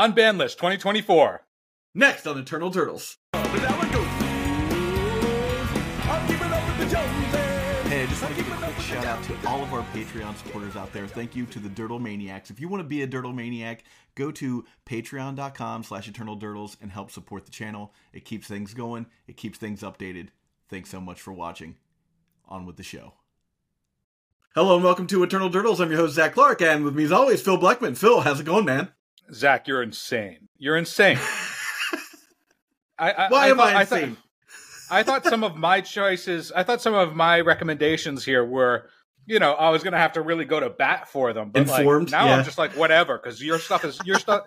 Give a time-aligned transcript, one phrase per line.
[0.00, 1.42] Unbanned list 2024.
[1.94, 3.18] Next on Eternal Durdles.
[3.34, 3.42] Hey,
[8.02, 10.74] I just want to give a quick shout out to all of our Patreon supporters
[10.74, 11.06] out there.
[11.06, 12.48] Thank you to the Durdle Maniacs.
[12.48, 13.84] If you want to be a Durdle Maniac,
[14.14, 17.92] go to patreon.com slash eternal durdles and help support the channel.
[18.14, 20.28] It keeps things going, it keeps things updated.
[20.70, 21.76] Thanks so much for watching.
[22.48, 23.16] On with the show.
[24.54, 25.78] Hello and welcome to Eternal Durdles.
[25.78, 27.96] I'm your host, Zac Clark, and with me as always, Phil Blackman.
[27.96, 28.92] Phil, how's it going, man?
[29.32, 30.48] Zac, you're insane.
[30.58, 31.18] You're insane.
[32.98, 34.16] I, I, Why I am thought, I thought- insane?
[34.92, 38.90] I thought some of my choices, I thought some of my recommendations here were,
[39.24, 41.50] you know, I was going to have to really go to bat for them.
[41.50, 42.36] But Informed, like, now yeah.
[42.38, 44.46] I'm just like, whatever, because your stuff is, your stuff,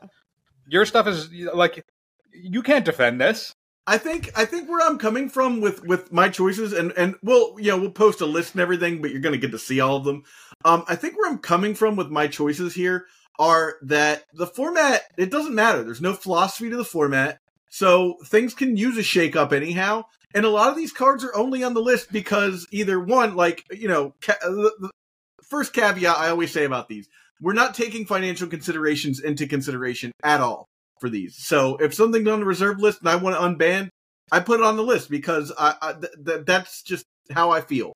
[0.67, 1.85] your stuff is like,
[2.33, 3.53] you can't defend this.
[3.87, 7.59] I think I think where I'm coming from with with my choices and and we'll
[7.59, 9.97] you know we'll post a list and everything, but you're gonna get to see all
[9.97, 10.23] of them.
[10.63, 13.07] Um, I think where I'm coming from with my choices here
[13.39, 15.83] are that the format it doesn't matter.
[15.83, 20.03] There's no philosophy to the format, so things can use a shake up anyhow.
[20.35, 23.63] And a lot of these cards are only on the list because either one, like
[23.71, 24.89] you know, ca- uh, the, the
[25.49, 27.07] first caveat I always say about these,
[27.41, 30.65] we're not taking financial considerations into consideration at all
[30.99, 31.35] for these.
[31.37, 33.89] So if something's on the reserve list and I want to unban,
[34.31, 37.61] I put it on the list because I, I th- th- that's just how I
[37.61, 37.93] feel.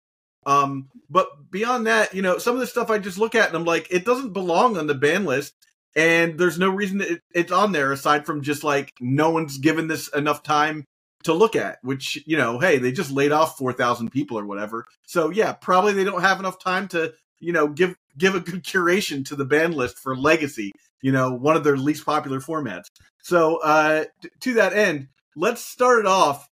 [0.48, 3.56] Um, but beyond that, you know, some of the stuff I just look at and
[3.56, 5.54] I'm like, it doesn't belong on the ban list,
[5.94, 9.88] and there's no reason it, it's on there aside from just like no one's given
[9.88, 10.86] this enough time
[11.24, 11.80] to look at.
[11.82, 14.86] Which you know, hey, they just laid off four thousand people or whatever.
[15.06, 18.64] So yeah, probably they don't have enough time to you know give give a good
[18.64, 20.72] curation to the ban list for Legacy.
[21.02, 22.86] You know, one of their least popular formats.
[23.22, 26.48] So uh, t- to that end, let's start it off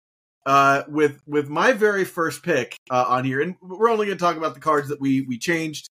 [0.45, 4.23] uh, with with my very first pick uh, on here, and we're only going to
[4.23, 5.87] talk about the cards that we we changed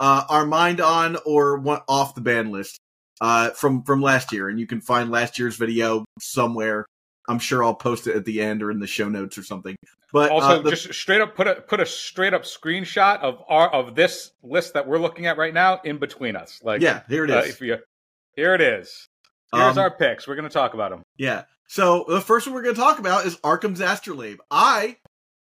[0.00, 2.78] uh, our mind on or went off the ban list
[3.20, 6.86] uh, from from last year, and you can find last year's video somewhere.
[7.28, 9.76] I'm sure I'll post it at the end or in the show notes or something.
[10.12, 13.42] But Also, uh, the- just straight up put a put a straight up screenshot of
[13.48, 16.60] our of this list that we're looking at right now in between us.
[16.62, 17.36] Like, yeah, here it is.
[17.36, 17.76] uh, if you,
[18.34, 19.08] here it is.
[19.52, 20.26] Here's Um, our picks.
[20.28, 21.02] We're going to talk about them.
[21.16, 21.44] Yeah.
[21.68, 24.38] So the first one we're going to talk about is Arcum's Astrolabe.
[24.50, 24.96] I,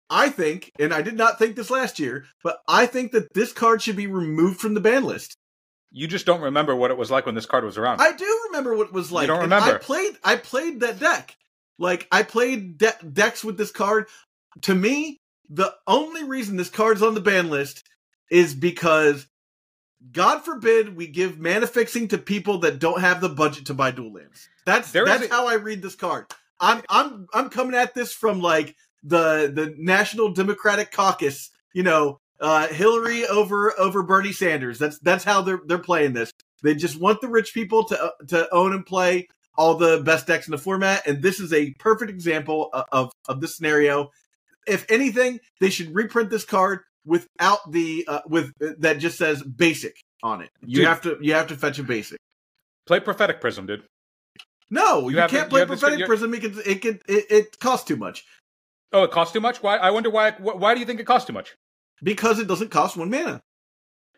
[0.10, 3.54] I think, and I did not think this last year, but I think that this
[3.54, 5.36] card should be removed from the ban list.
[5.92, 8.02] You just don't remember what it was like when this card was around.
[8.02, 9.24] I do remember what it was like.
[9.24, 9.80] You don't and I remember.
[9.80, 10.14] played.
[10.24, 11.36] I played that deck.
[11.78, 14.08] Like I played de- decks with this card.
[14.62, 15.18] To me,
[15.50, 17.84] the only reason this card's on the ban list
[18.30, 19.28] is because,
[20.12, 23.92] God forbid, we give mana fixing to people that don't have the budget to buy
[23.92, 24.50] dual lands.
[24.66, 26.26] That's There that's a- how I read this card.
[26.60, 31.50] I'm I'm I'm coming at this from like the the National Democratic Caucus.
[31.74, 34.78] You know, uh, Hillary over over Bernie Sanders.
[34.80, 36.32] That's that's how they're they're playing this.
[36.64, 40.28] They just want the rich people to uh, to own and play all the best
[40.28, 44.10] decks in the format, and this is a perfect example of of, of this scenario.
[44.68, 49.96] If anything, they should reprint this card without the uh, with that just says basic
[50.24, 50.50] on it.
[50.62, 50.86] You Dude.
[50.88, 52.20] have to you have to fetch a basic.
[52.88, 53.84] Play Prophetic Prism, dude.
[54.70, 56.34] No, you, have can't play you have this- prophetic prism.
[56.34, 58.26] It can, it can it, it costs too much
[58.94, 59.62] Oh, it costs too much.
[59.64, 59.78] Why?
[59.78, 60.32] I wonder why.
[60.32, 61.56] Why do you think it costs too much?
[62.04, 63.42] because it doesn't cost one mana.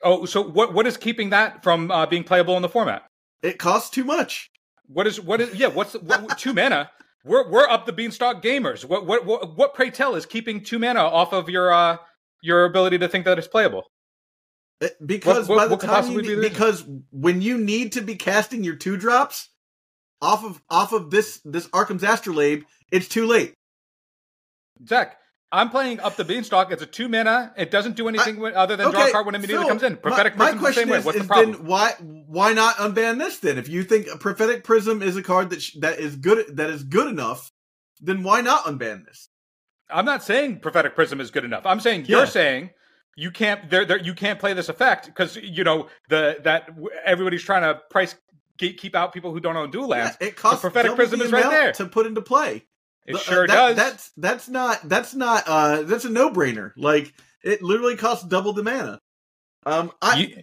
[0.02, 0.74] Oh, so what?
[0.74, 3.04] What is keeping that from uh, being playable in the format?
[3.42, 4.50] It costs too much.
[4.88, 5.20] What is?
[5.20, 5.54] What is?
[5.56, 5.68] Yeah.
[5.68, 6.90] What's what, what- two mana?
[7.26, 8.84] We're we're up the beanstalk gamers.
[8.86, 9.58] What what what?
[9.58, 11.98] What pray tell is keeping two mana off of your uh
[12.44, 13.86] your ability to think that it's playable?
[14.82, 18.02] Uh, because What- what- by the time you be the because when you need to
[18.02, 19.50] be casting your two drops
[20.22, 23.54] off of off of this this Arcum's Astrolabe, it's too late.
[24.88, 25.18] Zac,
[25.52, 26.72] I'm playing up the beanstalk.
[26.72, 27.54] It's a two mana.
[27.56, 29.84] It doesn't do anything wi- other than draw a card when it immediately Phil, comes
[29.84, 29.94] in.
[29.94, 30.98] my- Prophetic my, the question same way.
[30.98, 31.52] is, What's the problem?
[31.54, 33.58] then why why not unban this then?
[33.58, 36.70] If you think a prophetic prism is a card that sh- that is good that
[36.72, 37.52] is good enough,
[38.02, 39.30] then why not unban this?
[39.94, 41.66] I'm not saying prophetic prism is good enough.
[41.66, 42.18] I'm saying Yeah.
[42.18, 42.72] you're saying
[43.16, 46.70] you can't there there you can't play this effect because you know the that
[47.06, 48.16] everybody's trying to price
[48.58, 50.18] keep keep out people who don't own dual lands.
[50.20, 51.72] Yeah, it costs prophetic prism the is right there.
[51.74, 52.66] to put into play.
[53.06, 53.76] It The- uh, sure that- does.
[53.76, 56.72] That's that's not that's not uh that's a no brainer.
[56.78, 57.14] Like
[57.44, 59.00] it literally costs double the mana.
[59.66, 60.42] Um, I You-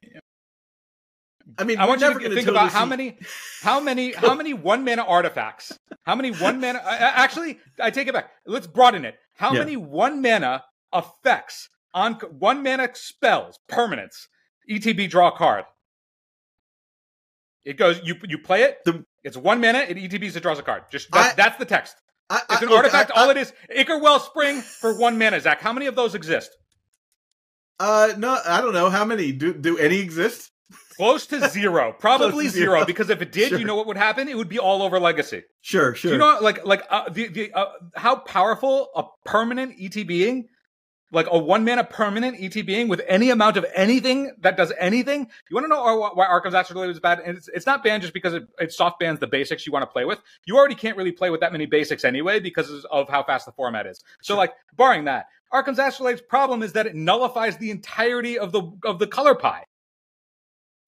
[1.58, 3.18] I mean I want you to think about how many,
[3.62, 6.80] how many, how many one mana artifacts, how many one mana.
[6.86, 8.30] Actually, I take it back.
[8.46, 9.16] Let's broaden it.
[9.36, 9.60] How Yeah.
[9.60, 10.64] many one mana
[10.94, 14.26] effects on one mana spells, permanents?
[14.70, 15.64] ETB draw card.
[17.64, 18.00] It goes.
[18.04, 18.78] You you play it.
[18.84, 19.80] The- it's one mana.
[19.80, 20.36] It ETBs.
[20.36, 20.84] It draws a card.
[20.90, 21.94] Just that's, I- that's the text.
[22.30, 23.10] I, It's an artifact.
[23.10, 23.52] All it is.
[23.68, 25.40] Ichor Wellspring for one mana.
[25.40, 26.56] Zac, how many of those exist?
[27.80, 30.50] Uh, no, I don't know how many do do any exist.
[31.00, 32.74] Close to zero, probably zero.
[32.76, 32.84] zero.
[32.84, 33.58] Because if it did, Sure.
[33.58, 34.28] you know what would happen?
[34.28, 35.44] It would be all over Legacy.
[35.62, 36.10] Sure, sure.
[36.10, 37.66] Do you know, like, like uh, the the uh,
[37.96, 40.48] how powerful a permanent ET being,
[41.10, 45.20] like a one mana permanent ET being with any amount of anything that does anything.
[45.50, 47.20] You want to know why, Arkham's Afterlife is bad?
[47.20, 49.82] And it's, it's not banned just because it, it soft bans the basics you want
[49.82, 50.20] to play with.
[50.44, 53.52] You already can't really play with that many basics anyway because of how fast the
[53.52, 53.98] format is.
[54.22, 54.36] So, Sure.
[54.36, 59.00] like, barring that, Arkham's Afterlife's problem is that it nullifies the entirety of the of
[59.00, 59.64] the color pie.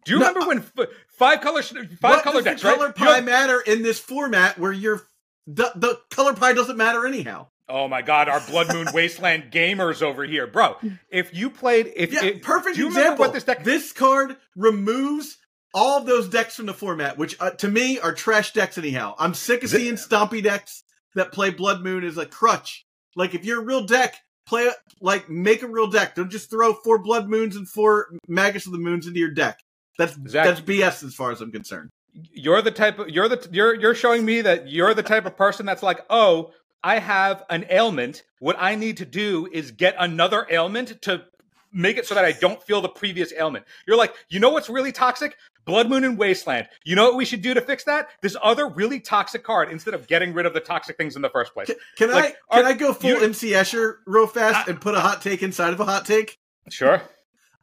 [0.04, 0.88] Do you No, remember when f-
[1.18, 2.94] five color five what color does decks, color right?
[2.94, 5.02] Pie matter in this format where you're
[5.46, 7.48] the, the color pie doesn't matter anyhow?
[7.68, 10.76] Oh my God, our Blood Moon Wasteland gamers over here, bro.
[11.10, 13.24] If you played, if Yeah, it- perfect do you remember example.
[13.26, 13.64] what this deck?
[13.64, 15.38] This card removes
[15.74, 19.14] all of those decks from the format, which uh, to me are trash decks anyhow.
[19.18, 20.82] I'm sick of Th- seeing stompy decks
[21.14, 22.84] that play Blood Moon as a crutch.
[23.16, 24.16] Like if you're a real deck,
[24.46, 26.14] play it like make a real deck.
[26.14, 29.60] Don't just throw four Blood Moons and four Magus of the Moons into your deck.
[29.98, 31.90] That's Zac- that's BS as far as I'm concerned.
[32.32, 35.36] you're the type of you're the you're you're showing me that you're the type of
[35.36, 36.50] person that's like, oh,
[36.82, 38.22] I have an ailment.
[38.40, 41.24] What I need to do is get another ailment to
[41.72, 43.64] make it so that I don't feel the previous ailment.
[43.86, 45.36] You're like, you know what's really toxic?
[45.64, 46.66] Blood Moon and Wasteland.
[46.84, 48.08] You know what we should do to fix that?
[48.20, 51.30] This other really toxic card instead of getting rid of the toxic things in the
[51.30, 51.68] first place.
[51.68, 54.72] Can, can Like, I can are- I go full you- MC Escher real fast I-
[54.72, 56.36] and put a hot take inside of a hot take?
[56.68, 57.00] Sure.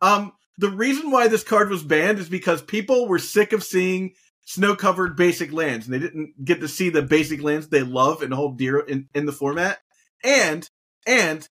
[0.01, 4.13] Um, the reason why this card was banned is because people were sick of seeing
[4.45, 8.33] snow-covered basic lands, and they didn't get to see the basic lands they love and
[8.33, 9.79] hold dear in, in the format.
[10.23, 10.69] And
[11.07, 11.47] and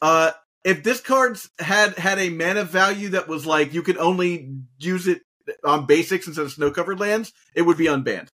[0.00, 0.32] uh,
[0.64, 5.06] if this card's had had a mana value that was like you could only use
[5.06, 5.22] it
[5.64, 8.28] on basics instead of snow-covered lands, it would be unbanned.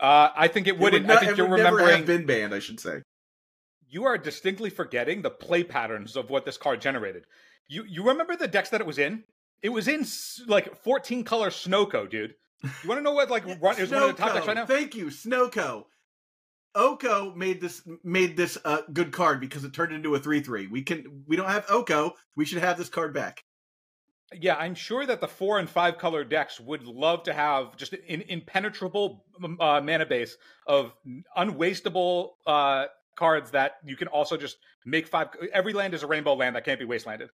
[0.00, 1.02] Uh, I think it It wouldn't.
[1.06, 1.98] would not- I think it you're would never remembering.
[1.98, 2.54] have been banned.
[2.54, 3.02] I should say.
[3.88, 7.24] you are distinctly forgetting the play patterns of what this card generated.
[7.68, 9.24] You you remember the decks that it was in?
[9.62, 10.04] It was in
[10.48, 12.34] like 14 color Snowko, dude.
[12.62, 14.66] You want to know what like run is one of the top decks right now?
[14.66, 15.84] Thank you, Snowko.
[16.74, 20.40] Oko made this made this a uh, good card because it turned into a three
[20.40, 20.66] three.
[20.66, 22.14] We can we don't have Oko.
[22.36, 23.44] We should have this card back.
[24.40, 27.92] Yeah, I'm sure that the four and five color decks would love to have just
[27.92, 29.24] an impenetrable
[29.60, 30.36] uh, mana base
[30.66, 30.94] of
[31.36, 32.86] unwastable uh,
[33.16, 34.56] cards that you can also just
[34.86, 35.28] make five.
[35.52, 37.28] Every land is a rainbow land that can't be wastelanded.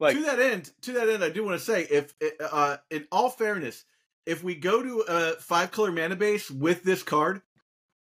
[0.00, 3.06] Like to that end, to that end, I do want to say, if uh, in
[3.12, 3.84] all fairness,
[4.26, 7.42] if we go to a five color mana base with this card,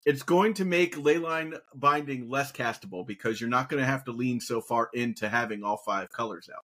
[0.05, 4.11] it's going to make Leyline Binding less castable because you're not going to have to
[4.11, 6.63] lean so far into having all five colors out.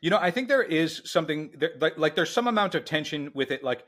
[0.00, 3.30] You know, I think there is something there, like like there's some amount of tension
[3.34, 3.62] with it.
[3.62, 3.84] Like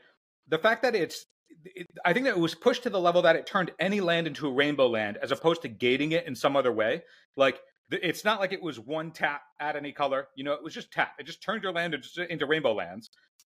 [0.47, 1.25] the fact that it's,
[1.63, 4.27] it, I think that it was pushed to the level that it turned any land
[4.27, 7.03] into a rainbow land, as opposed to gating it in some other way.
[7.35, 10.27] Like it's not like it was one tap at any color.
[10.35, 11.13] You know, it was just tap.
[11.19, 11.95] It just turned your land
[12.29, 13.09] into, rainbow lands,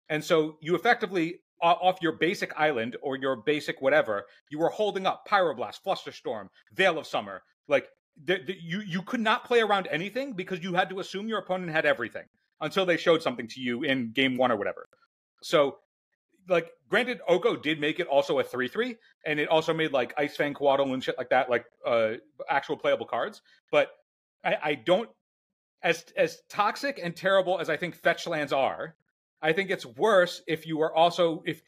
[0.10, 5.06] and so you effectively off your basic island or your basic whatever, you were holding
[5.06, 7.42] up Pyroblast, Flusterstorm, Veil of Summer.
[7.68, 7.88] Like
[8.26, 11.40] th- th- you you could not play around anything because you had to assume your
[11.40, 12.26] opponent had everything
[12.62, 14.88] until they showed something to you in game one or whatever.
[15.42, 15.78] So,
[16.50, 18.96] like, granted, Oko did make it also a 3 3,
[19.26, 22.14] and it also made like Ice-Fang Coatl and shit like that, like uh,
[22.50, 23.42] actual playable cards.
[23.72, 23.92] But
[24.44, 25.10] I, I don't,
[25.82, 28.96] as as toxic and terrible as I think fetch lands are,
[29.42, 31.62] I think it's worse if you are also, if,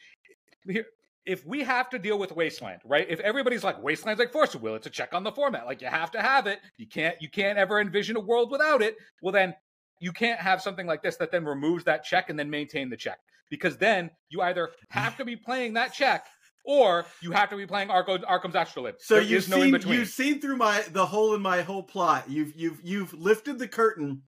[1.26, 3.06] if we have to deal with wasteland right?
[3.10, 5.88] If everybody's like wasteland's like force will it's a check on the format like you
[5.88, 6.60] have to have it.
[6.78, 8.96] You can't you can't ever envision a world without it.
[9.22, 9.54] Well then
[10.00, 12.98] you can't have something like this that then removes that check and then maintain the
[12.98, 16.26] check because then you either have to be playing that check
[16.64, 18.96] or you have to be playing Arco, Arcum's Astrolabe.
[19.00, 22.30] So there you've no seen you've seen through my the hole in my whole plot.
[22.30, 24.24] You've you've you've lifted the curtain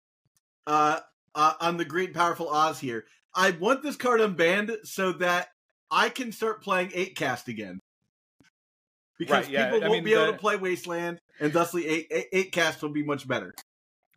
[0.67, 1.01] uh,
[1.35, 3.05] uh on the great powerful Oz here.
[3.35, 5.49] I want this card unbanned so that
[5.91, 7.81] I can start playing eight cast again.
[9.19, 12.07] Because Right, yeah, people I won't mean, be able to play Wasteland, and thusly eight,
[12.11, 13.55] eight, eight cast will be much better.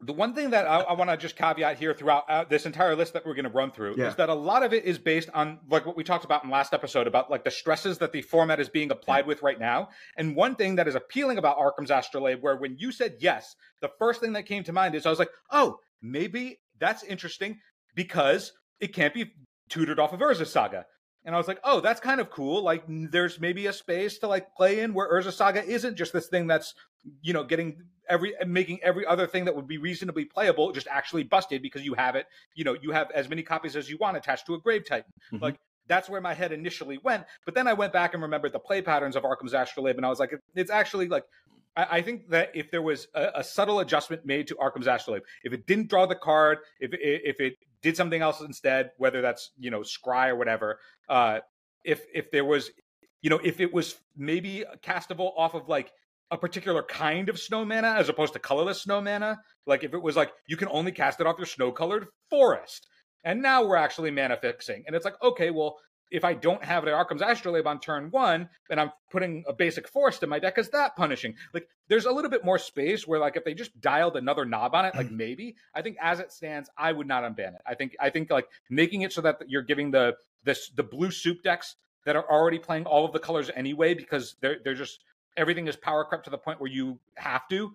[0.05, 2.95] The one thing that I, I want to just caveat here throughout uh, this entire
[2.95, 4.07] list that we're going to run through Yeah.
[4.09, 6.50] is that a lot of it is based on like what we talked about in
[6.50, 9.89] last episode about like the stresses that the format is being applied with right now.
[10.15, 13.89] And one thing that is appealing about Arcum's Astrolabe, where when you said yes, the
[13.97, 17.59] first thing that came to mind is I was like, oh, maybe that's interesting
[17.95, 19.31] because it can't be
[19.69, 20.85] tutored off of Urza Saga.
[21.25, 22.62] And I was like, oh, that's kind of cool.
[22.62, 26.27] Like, there's maybe a space to like play in where Urza Saga isn't just this
[26.27, 26.75] thing that's,
[27.22, 31.24] you know, getting every making every other thing that would be reasonably playable just actually
[31.24, 32.27] busted because you have it.
[32.53, 35.12] You know, you have as many copies as you want attached to a Grave Titan.
[35.34, 35.41] Mhm.
[35.41, 35.55] Like,
[35.88, 37.25] that's where my head initially went.
[37.46, 40.10] But then I went back and remembered the play patterns of Arcum's Astrolabe, and I
[40.10, 41.25] was like, it's actually like
[41.75, 45.24] I, I think that if there was a, a, subtle adjustment made to Arcum's Astrolabe,
[45.44, 49.51] if it didn't draw the card, if if it did something else instead, whether that's
[49.58, 50.79] you know scry or whatever,
[51.10, 51.39] uh,
[51.84, 52.72] if if there was,
[53.22, 55.91] you know, if it was maybe castable off of like
[56.32, 60.01] a particular kind of snow mana as opposed to colorless snow mana, like if it
[60.01, 62.88] was like you can only cast it off your snow colored forest,
[63.24, 65.77] and now we're actually mana fixing, and it's like okay, well
[66.12, 69.88] if I don't have the Arcum's Astrolabe on turn one and I'm putting a basic
[69.88, 71.35] forest in my deck, is that punishing?
[71.53, 74.75] Like, there's a little bit more space where, like, if they just dialed another knob
[74.75, 75.55] on it, like maybe.
[75.74, 77.62] I think as it stands, I would not unban it.
[77.65, 81.12] I think I think like making it so that you're giving the this the blue
[81.12, 85.00] soup decks that are already playing all of the colors anyway because they're they're just
[85.35, 87.74] everything is power crept to the point where you have to.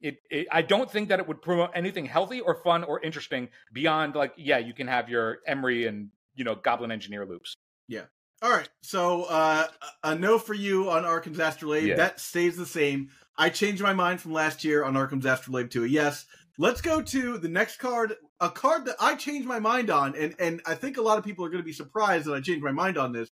[0.00, 3.50] It, it, I don't think that it would promote anything healthy or fun or interesting
[3.72, 7.54] beyond like yeah you can have your Emry and you know goblin engineer loops.
[7.88, 8.04] Yeah.
[8.42, 8.68] All right.
[8.82, 9.66] So uh
[10.02, 11.96] a no for you on arcum's astrolabe yeah.
[11.96, 13.10] that stays the same.
[13.36, 16.26] I changed my mind from last year on arcum's astrolabe to a yes.
[16.58, 20.34] Let's go to the next card a card that i changed my mind on and
[20.38, 22.64] and i think a lot of people are going to be surprised that i changed
[22.64, 23.28] my mind on this.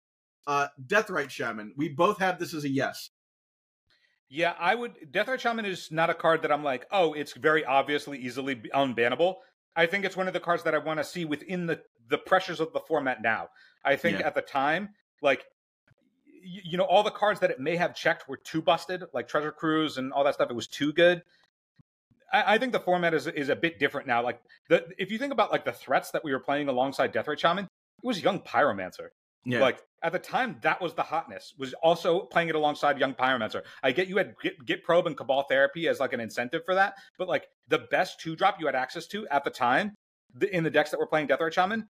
[0.47, 1.73] Uh deathrite shaman.
[1.75, 3.09] We both have this as a yes.
[4.29, 5.11] Yeah, I would.
[5.11, 9.37] Deathrite Shaman is not a card that I'm like, oh, it's very obviously easily unbannable.
[9.79, 12.17] I think it's one of the cards that I want to see within the the
[12.17, 13.47] pressures of the format now.
[13.85, 14.27] I think yeah.
[14.27, 14.89] at the time,
[15.21, 15.45] like
[16.25, 19.29] you, you know, all the cards that it may have checked were too busted, like
[19.29, 20.49] Treasure Cruise and all that stuff.
[20.49, 21.23] It was too good.
[22.33, 24.21] I, I think the format is is a bit different now.
[24.21, 27.39] Like the if you think about like the threats that we were playing alongside Deathrite
[27.39, 29.09] Shaman, it was Young Pyromancer.
[29.45, 29.61] Yeah.
[29.61, 31.53] Like at the time, that was the hotness.
[31.57, 33.63] Was also playing it alongside Young Pyromancer.
[33.83, 36.75] I get you had Git, Git Probe and Cabal Therapy as like an incentive for
[36.75, 39.93] that, but like the best two drop you had access to at the time
[40.33, 41.87] the, in the decks that were playing Deathrite Shaman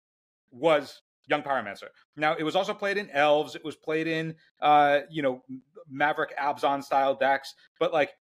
[0.52, 1.88] was Young Pyromancer.
[2.16, 3.56] Now it was also played in Elves.
[3.56, 5.44] It was played in uh, you know
[5.90, 8.12] Maverick Abzan style decks, but like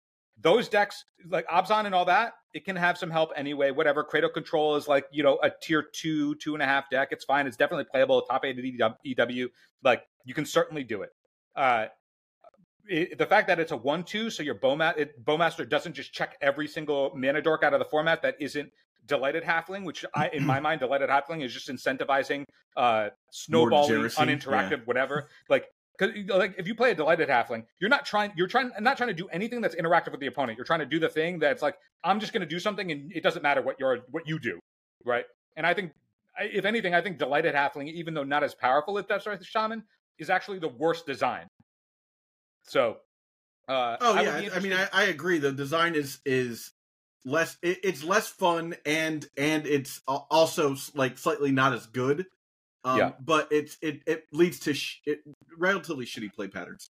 [0.41, 3.71] those decks, like Abzan and all that, it can have some help anyway.
[3.71, 4.05] Whatever.
[4.05, 7.09] Cradle Control is like, you know, a tier two, two and a half deck.
[7.11, 7.47] It's fine.
[7.47, 8.23] It's definitely playable.
[8.23, 9.49] Top eight at EW.
[9.83, 11.11] Like, you can certainly do it.
[11.55, 11.87] Uh,
[12.87, 16.37] it, the fact that it's a one-two, so your Bowma- it, Bowmaster doesn't just check
[16.43, 18.71] every single mana dork out of the format that isn't
[19.07, 22.45] delighted halfling, which I, in my mind, delighted halfling is just incentivizing
[22.76, 24.85] uh, snowballing, uninteractive, yeah.
[24.85, 25.29] whatever.
[25.49, 28.97] Like because like if you play a delighted halfling, you're not trying you're trying not
[28.97, 30.59] trying to do anything that's interactive with the opponent.
[30.59, 33.13] You're trying to do the thing that's like I'm just going to do something and
[33.15, 34.59] it doesn't matter what you're what you do,
[35.05, 35.25] right?
[35.57, 35.93] And I think
[36.41, 39.85] if anything, I think delighted halfling, even though not as powerful as Deathrite Shaman,
[40.19, 41.47] is actually the worst design.
[42.65, 42.97] So,
[43.69, 45.39] uh, oh yeah, I, I mean I, I, agree.
[45.39, 46.73] The design is is
[47.25, 52.27] less it, it's less fun and and it's also like slightly not as good
[52.85, 53.12] um, yeah.
[53.21, 55.21] But it's it it leads to sh- it,
[55.57, 56.91] relatively shitty play patterns.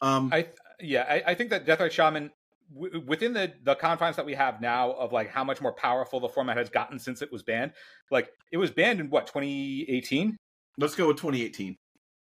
[0.00, 0.48] Um, I
[0.80, 2.30] yeah, I, I think that Deathrite Shaman
[2.72, 6.20] w- within the the confines that we have now of like how much more powerful
[6.20, 7.72] the format has gotten since it was banned.
[8.10, 10.36] Like it was banned in what 2018.
[10.78, 11.76] Let's go with 2018.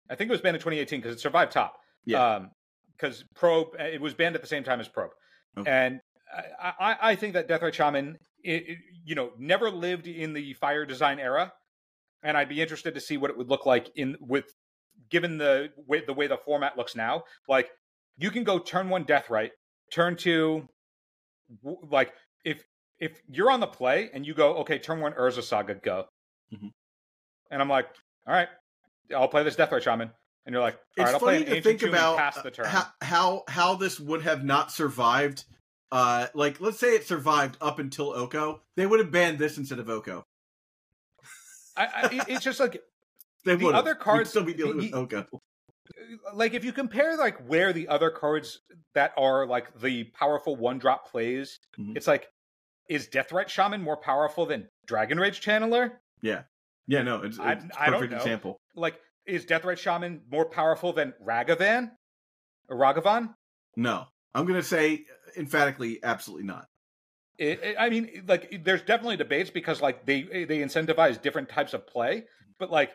[0.09, 1.77] I think it was banned in 2018 because it survived top.
[2.05, 2.45] Yeah.
[2.97, 5.11] Because um, probe it was banned at the same time as probe,
[5.57, 5.69] okay.
[5.69, 5.99] and
[6.61, 10.53] I, I, I think that Deathrite Shaman, it, it, you know, never lived in the
[10.53, 11.51] fire design era
[12.25, 14.45] and I'd be interested to see what it would look like in with
[15.09, 17.23] given the way the way the format looks now.
[17.47, 17.69] Like
[18.17, 19.51] you can go turn one Deathrite,
[19.93, 20.67] turn two,
[21.63, 22.13] like
[22.43, 22.63] if
[22.99, 26.05] if you're on the play and you go okay, turn one Urza Saga go,
[26.53, 26.67] mm-hmm.
[27.51, 27.87] and I'm like,
[28.27, 28.49] all right,
[29.15, 30.11] I'll play this Deathrite Shaman.
[30.47, 33.75] And you're like, all it's right, I'll funny play to think about how, how how
[33.75, 35.45] this would have not survived.
[35.91, 39.79] Uh, like let's say it survived up until Oko, they would have banned this instead
[39.79, 40.25] of Oko.
[41.77, 42.81] I, I, it's just like
[43.43, 45.25] they the other cards We'd still be dealing with Oko.
[46.33, 48.59] Like if you compare like where the other cards
[48.93, 51.95] that are like the powerful one drop plays, mm-hmm.
[51.95, 52.29] it's like
[52.89, 55.91] is Deathrite Shaman more powerful than Dragon Rage Channeler?
[56.21, 56.43] Yeah,
[56.87, 58.59] yeah, no, it's, it's I, I perfect example.
[58.75, 61.91] Like, is Deathrite Shaman more powerful than Ragavan
[62.69, 63.33] Ragavan?
[63.75, 65.05] No, I'm gonna say
[65.37, 66.67] emphatically, absolutely not.
[67.37, 71.73] It, it, I mean, like, there's definitely debates because like they they incentivize different types
[71.73, 72.25] of play,
[72.59, 72.91] but like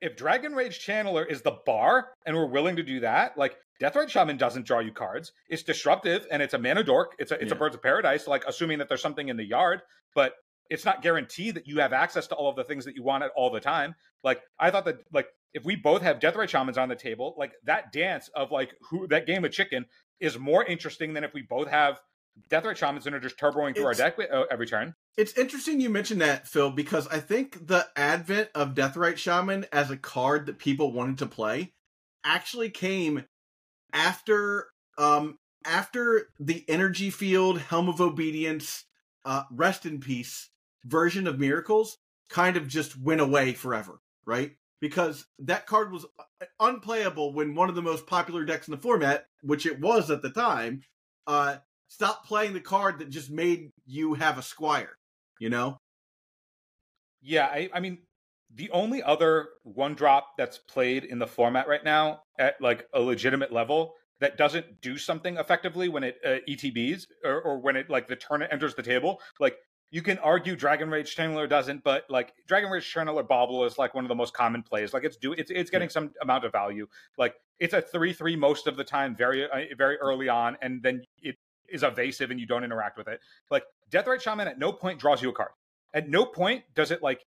[0.00, 4.08] if Dragon Rage Channeler is the bar and we're willing to do that, like Deathrite
[4.08, 5.32] Shaman doesn't draw you cards.
[5.48, 7.14] It's disruptive and it's a mana dork.
[7.18, 7.56] It's a it's yeah.
[7.56, 9.82] a Birds of Paradise, like assuming that there's something in the yard,
[10.14, 10.34] but
[10.70, 13.24] it's not guaranteed that you have access to all of the things that you want
[13.24, 13.94] at all the time.
[14.22, 17.52] Like I thought that like if we both have Deathrite Shamans on the table, like
[17.64, 19.86] that dance of like who that game of chicken
[20.20, 22.00] is more interesting than if we both have
[22.50, 24.94] Deathrite Shaman's are just turboing through it's, our deck uh, every turn.
[25.16, 29.90] It's interesting you mentioned that, Phil, because I think the advent of Deathrite Shaman as
[29.90, 31.72] a card that people wanted to play
[32.24, 33.24] actually came
[33.92, 38.84] after um after the energy field, Helm of Obedience,
[39.24, 40.50] uh, Rest in Peace
[40.84, 41.98] version of Miracles
[42.30, 44.52] kind of just went away forever, right?
[44.80, 48.78] Because that card was uh, unplayable when one of the most popular decks in the
[48.80, 50.82] format, which it was at the time,
[51.26, 51.56] uh,
[51.88, 54.96] stopped playing the card that just made you have a squire,
[55.40, 55.78] you know?
[57.20, 57.98] Yeah, I, I mean,
[58.54, 63.00] the only other one drop that's played in the format right now at like a
[63.00, 67.88] legitimate level that doesn't do something effectively when it uh, ETBs or, or when it
[67.90, 69.56] like the turn it enters the table, like
[69.90, 73.94] you can argue Dragon Rage Channeler doesn't, but like Dragon Rage Channeler Bauble is like
[73.94, 74.92] one of the most common plays.
[74.92, 76.86] Like it's do it's it's getting some amount of value.
[77.16, 80.82] Like it's a three three most of the time, very uh, very early on, and
[80.82, 81.36] then it
[81.68, 83.20] is evasive and you don't interact with it.
[83.50, 85.50] Like Deathrite Shaman at no point draws you a card.
[85.94, 87.24] At no point does it like.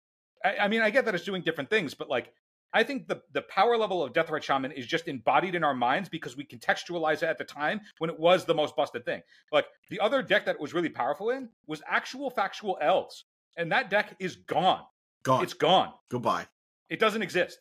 [0.44, 2.34] I, I mean, I get that it's doing different things, but like
[2.76, 6.10] I think the the power level of Deathrite Shaman is just embodied in our minds
[6.10, 9.22] because we contextualize it at the time when it was the most busted thing.
[9.52, 13.24] Like the other deck that was really powerful in was actual factual elves,
[13.56, 14.82] and that deck is gone.
[15.24, 15.42] Gone.
[15.42, 15.94] It's gone.
[16.10, 16.48] Goodbye.
[16.90, 17.60] It doesn't exist.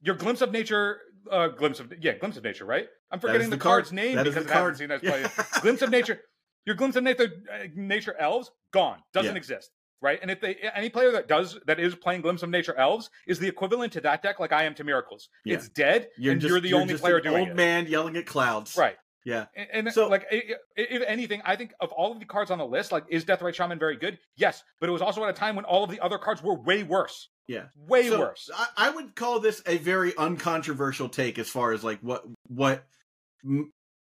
[0.00, 2.86] Your glimpse of nature, uh, glimpse of yeah, glimpse of nature, right?
[3.10, 3.84] I'm forgetting the, the card.
[3.84, 4.78] card's name That because the I haven't card.
[4.78, 5.28] seen that Yeah.
[5.28, 5.60] play.
[5.62, 6.20] glimpse of nature.
[6.64, 8.98] Your glimpse of nature, uh, nature elves gone.
[9.12, 9.36] Doesn't Yeah.
[9.38, 9.70] exist.
[10.02, 13.08] Right, and if they any player that does that is playing Glimpse of Nature Elves
[13.26, 15.30] is the equivalent to that deck, like I am to Miracles.
[15.46, 15.54] Yeah.
[15.56, 17.56] It's dead, and just- you're the only just player an doing old it.
[17.56, 18.76] man yelling at clouds.
[18.76, 18.96] Right.
[19.24, 19.46] Yeah.
[19.56, 22.66] And, and So- like, if anything, I think of all of the cards on the
[22.66, 24.18] list, like, is Deathrite Shaman very good?
[24.36, 26.54] Yes, but it was also at a time when all of the other cards were
[26.60, 27.30] way worse.
[27.48, 27.66] Yeah.
[27.76, 28.50] Way So, worse.
[28.54, 32.84] I, I would call this a very uncontroversial take as far as like what what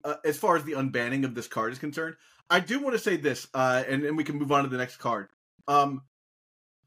[0.04, 2.16] uh, as far as the unbanning of this card is concerned.
[2.50, 4.76] I do want to say this, uh, and and we can move on to the
[4.76, 5.28] next card.
[5.66, 6.02] Um,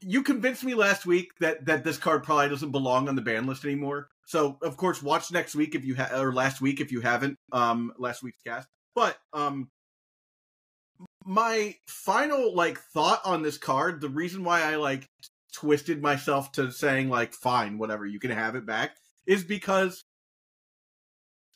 [0.00, 3.46] you convinced me last week that that this card probably doesn't belong on the ban
[3.46, 4.08] list anymore.
[4.26, 7.38] So of course, watch next week if you ha- or last week if you haven't.
[7.52, 9.68] Um, last week's cast, but um.
[11.28, 15.08] My final like thought on this card, the reason why I like
[15.56, 18.94] twisted myself to saying like fine whatever you can have it back
[19.26, 20.04] is because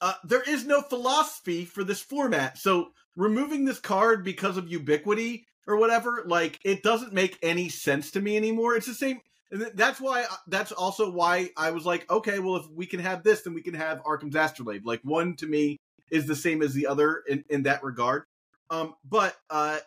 [0.01, 2.57] uh, there is no philosophy for this format.
[2.57, 8.11] So removing this card because of ubiquity or whatever like it doesn't make any sense
[8.13, 8.75] to me anymore.
[8.75, 12.71] It's the same and that's why that's also why i was like okay well if
[12.71, 14.87] we can have this then we can have arcum's astrolabe.
[14.87, 15.77] Like one to me
[16.11, 18.25] is the same as the other in, in that regard.
[18.71, 19.79] Um but uh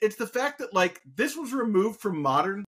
[0.00, 2.63] it's the fact that like this was removed from modern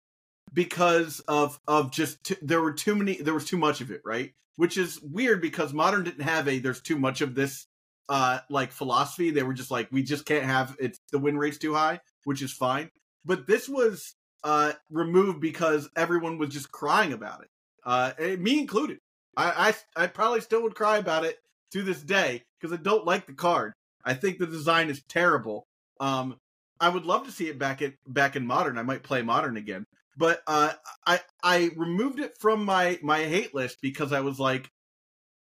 [0.57, 4.01] because of of just t- there were too many there was too much of it
[4.05, 4.33] right?
[4.57, 7.67] Which is weird because modern didn't have a there's too much of this
[8.09, 9.31] uh like philosophy.
[9.31, 12.43] They were just like we just can't have it's the win rate's too high which
[12.43, 12.91] is fine.
[13.25, 17.51] But this was uh removed because everyone was just crying about it
[17.85, 18.99] uh me included.
[19.37, 21.37] I i, I probably still would cry about it
[21.73, 23.75] to this day because i don't like the card.
[24.05, 25.67] I think the design is terrible.
[26.01, 26.39] Um
[26.81, 28.79] i would love to see it back at back in modern.
[28.79, 29.85] I might play modern again
[30.17, 30.73] but uh,
[31.07, 34.71] I I removed it from my my hate list because I was like,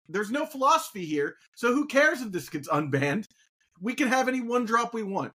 [0.09, 3.27] there's no philosophy here, so who cares if this gets unbanned?
[3.81, 5.33] We can have any one drop we want.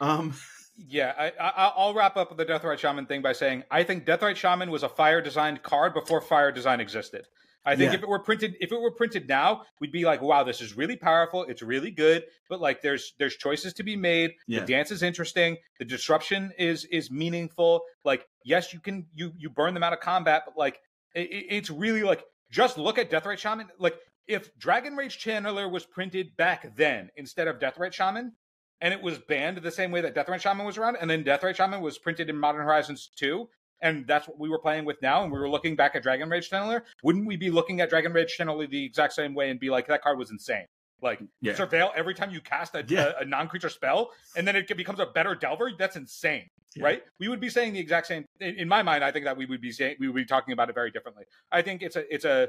[0.00, 0.34] Um,
[0.76, 4.36] Yeah, I, I, I'll wrap up the Deathrite Shaman thing by saying I think Deathrite
[4.36, 7.26] Shaman was a fire designed card before fire design existed.
[7.64, 7.98] I think Yeah.
[7.98, 10.76] if it were printed, if it were printed now, we'd be like, "Wow, this is
[10.76, 11.44] really powerful.
[11.44, 14.34] It's really good." But like, there's there's choices to be made.
[14.46, 14.60] Yeah.
[14.60, 15.56] The dance is interesting.
[15.78, 17.82] The disruption is is meaningful.
[18.04, 20.78] Like, yes, you can you you burn them out of combat, but like,
[21.14, 23.68] it, it's really like just look at Deathrite Shaman.
[23.78, 28.32] Like, if Dragon Rage Channeler was printed back then instead of Deathrite Shaman,
[28.80, 31.56] and it was banned the same way that Deathrite Shaman was around, and then Deathrite
[31.56, 33.48] Shaman was printed in Modern Horizons 2,
[33.80, 36.28] and that's what we were playing with now, and we were looking back at Dragon
[36.28, 39.60] Rage Channeler, wouldn't we be looking at Dragon Rage Channeler the exact same way and
[39.60, 40.66] be like, that card was insane?
[41.02, 41.52] Like, Yeah.
[41.54, 43.12] surveil every time you cast a, Yeah.
[43.18, 45.70] a, a non creature spell, and then it becomes a better Delver?
[45.78, 46.48] That's insane.
[46.76, 46.84] Yeah.
[46.84, 47.02] Right?
[47.20, 48.24] We would be saying the exact same.
[48.40, 50.52] In, in my mind, I think that we would be saying we would be talking
[50.52, 51.24] about it very differently.
[51.52, 52.48] I think it's a it's a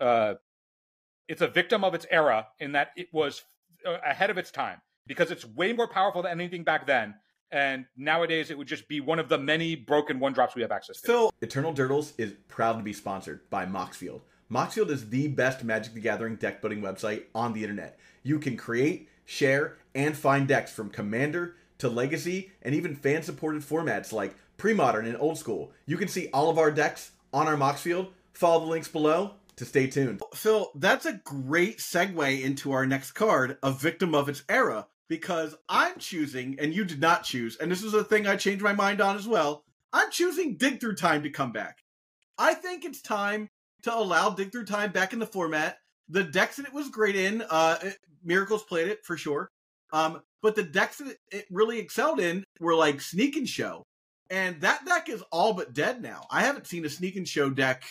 [0.00, 0.34] uh,
[1.28, 3.44] it's a victim of its era in that it was
[3.86, 7.14] uh, ahead of its time because it's way more powerful than anything back then.
[7.52, 10.72] And nowadays, it would just be one of the many broken one drops we have
[10.72, 11.06] access to.
[11.06, 14.22] Phil, Eternal Durdles is proud to be sponsored by Moxfield.
[14.50, 17.98] Moxfield is the best Magic the Gathering deck building website on the internet.
[18.22, 23.62] You can create, share, and find decks from Commander to Legacy and even fan supported
[23.62, 25.72] formats like Pre-Modern and Old School.
[25.84, 28.08] You can see all of our decks on our Moxfield.
[28.32, 30.22] Follow the links below to stay tuned.
[30.34, 35.54] Phil, that's a great segue into our next card, A Victim of Its Era, because
[35.68, 38.72] I'm choosing, and you did not choose, and this is a thing I changed my
[38.72, 39.64] mind on as well.
[39.92, 41.78] I'm choosing Dig Through Time to come back.
[42.38, 43.48] I think it's time
[43.82, 45.76] to allow Dig Through Time back in the format.
[46.08, 47.78] the decks that it was great in, uh,
[48.24, 49.48] Miracles played it for sure.
[49.92, 53.82] Um, but the decks that it really excelled in were like Sneak and Show,
[54.30, 56.26] and that deck is all but dead now.
[56.30, 57.84] I haven't seen a Sneak and Show deck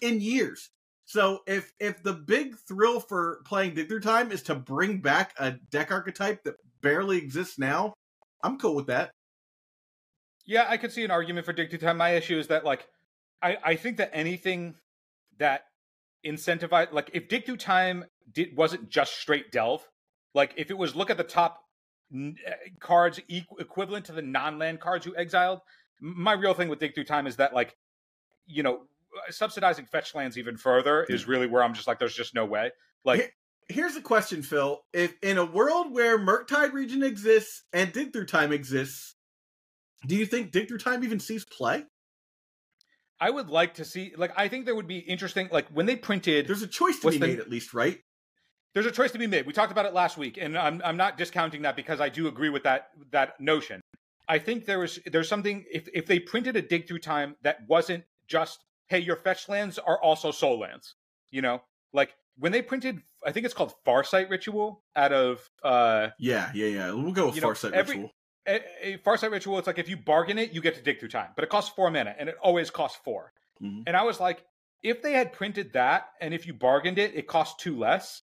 [0.00, 0.70] in years.
[1.08, 5.32] So if if the big thrill for playing Dig Through Time is to bring back
[5.38, 7.94] a deck archetype that barely exists now,
[8.42, 9.10] I'm cool with that.
[10.44, 11.96] Yeah, I could see an argument for Dig Through Time.
[11.96, 12.86] My issue is that like
[13.40, 14.74] I I think that anything
[15.38, 15.62] that
[16.26, 19.88] incentivize like if Dig Through Time did wasn't just straight delve,
[20.34, 21.64] like if it was look at the top
[22.14, 25.60] eh, cards equivalent to the non-land cards you exiled.
[26.02, 27.74] My real thing with Dig Through Time is that like
[28.46, 28.82] you know
[29.16, 31.30] Uh, subsidizing fetch lands even further is hmm.
[31.30, 32.70] really where I'm just like, there's just no way.
[33.04, 33.34] Like,
[33.68, 38.26] here's a question, Phil: If in a world where Murktide Regent exists and Dig Through
[38.26, 39.16] Time exists,
[40.06, 41.84] do you think Dig Through Time even sees play?
[43.20, 45.96] I would like to see, like, I think there would be interesting, like, when they
[45.96, 46.46] printed.
[46.46, 47.98] There's a choice to be the, made, at least, right?
[48.74, 49.46] There's a choice to be made.
[49.46, 52.28] We talked about it last week, and I'm I'm not discounting that because I do
[52.28, 53.80] agree with that that notion.
[54.28, 57.58] I think there was there's something if if they printed a dig through time that
[57.66, 60.94] wasn't just hey, your fetch lands are also soul lands.
[61.30, 65.48] You know, like when they printed, I think it's called Farsight Ritual out of.
[65.62, 66.92] uh Yeah, yeah, yeah.
[66.92, 68.10] We'll go with Farsight know, every, Ritual.
[68.46, 71.10] A, a Farsight Ritual, it's like if you bargain it, you get to dig through
[71.10, 73.82] time, but it costs four mana, and it always costs 4 mm-hmm.
[73.86, 74.44] And I was like,
[74.82, 78.22] if they had printed that, and if you bargained it, it costs two less.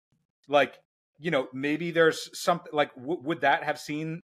[0.49, 0.79] Like,
[1.19, 4.21] you know, maybe there's something like w- would that have seen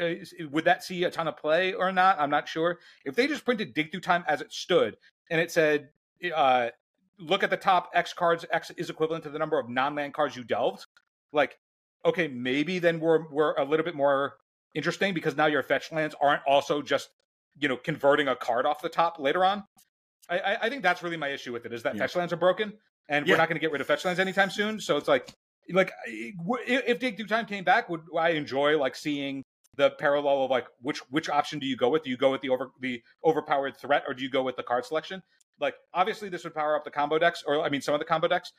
[0.00, 0.14] uh,
[0.50, 2.18] would that see a ton of play or not?
[2.18, 2.78] I'm not sure.
[3.04, 4.96] If they just printed dig through time as it stood
[5.30, 5.88] and it said,
[6.34, 6.68] uh,
[7.18, 10.14] look at the top X cards, X is equivalent to the number of non land
[10.14, 10.86] cards you delved.
[11.32, 11.58] Like,
[12.04, 14.34] okay, maybe then we're we're a little bit more
[14.74, 17.10] interesting because now your fetch lands aren't also just
[17.58, 19.64] you know converting a card off the top later on.
[20.30, 22.02] I, I, I think that's really my issue with it is that yeah.
[22.02, 22.72] fetch lands are broken
[23.08, 23.34] and yeah.
[23.34, 24.80] we're not going to get rid of fetch lands anytime soon.
[24.80, 25.32] So it's like
[25.70, 29.44] like if Dig Through Time came back, would I enjoy like seeing
[29.78, 32.02] the parallel of like which which option do you go with?
[32.02, 34.62] Do you go with the over the overpowered threat or do you go with the
[34.62, 35.22] card selection?
[35.58, 38.04] Like obviously this would power up the combo decks, or I mean some of the
[38.04, 38.52] combo decks.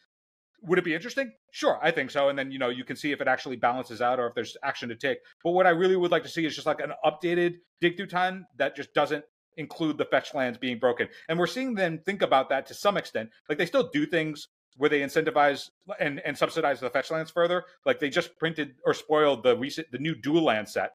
[0.63, 1.31] Would it be interesting?
[1.51, 2.29] Sure, I think so.
[2.29, 4.57] And then you know you can see if it actually balances out or if there's
[4.63, 5.19] action to take.
[5.43, 8.07] But what I really would like to see is just like an updated dig through
[8.07, 9.25] time that just doesn't
[9.57, 11.09] include the fetch lands being broken.
[11.27, 13.29] And we're seeing them think about that to some extent.
[13.49, 17.65] Like they still do things where they incentivize and, and subsidize the fetch lands further.
[17.85, 20.91] Like they just printed or spoiled the recent the new dual land set,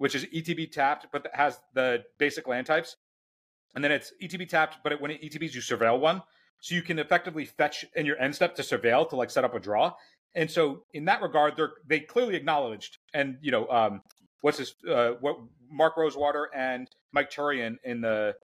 [0.00, 2.96] which is ETB tapped, but has the basic land types.
[3.74, 6.22] And then it's ETB tapped, but it, when it ETBs, you surveil one.
[6.60, 9.54] So you can effectively fetch in your end step to surveil to like set up
[9.54, 9.92] a draw.
[10.34, 14.00] And so in that regard, they're they clearly acknowledged, and you know, um,
[14.40, 14.72] what's this?
[14.88, 15.36] Uh, what
[15.70, 18.34] Mark Rosewater and Mike Turian in the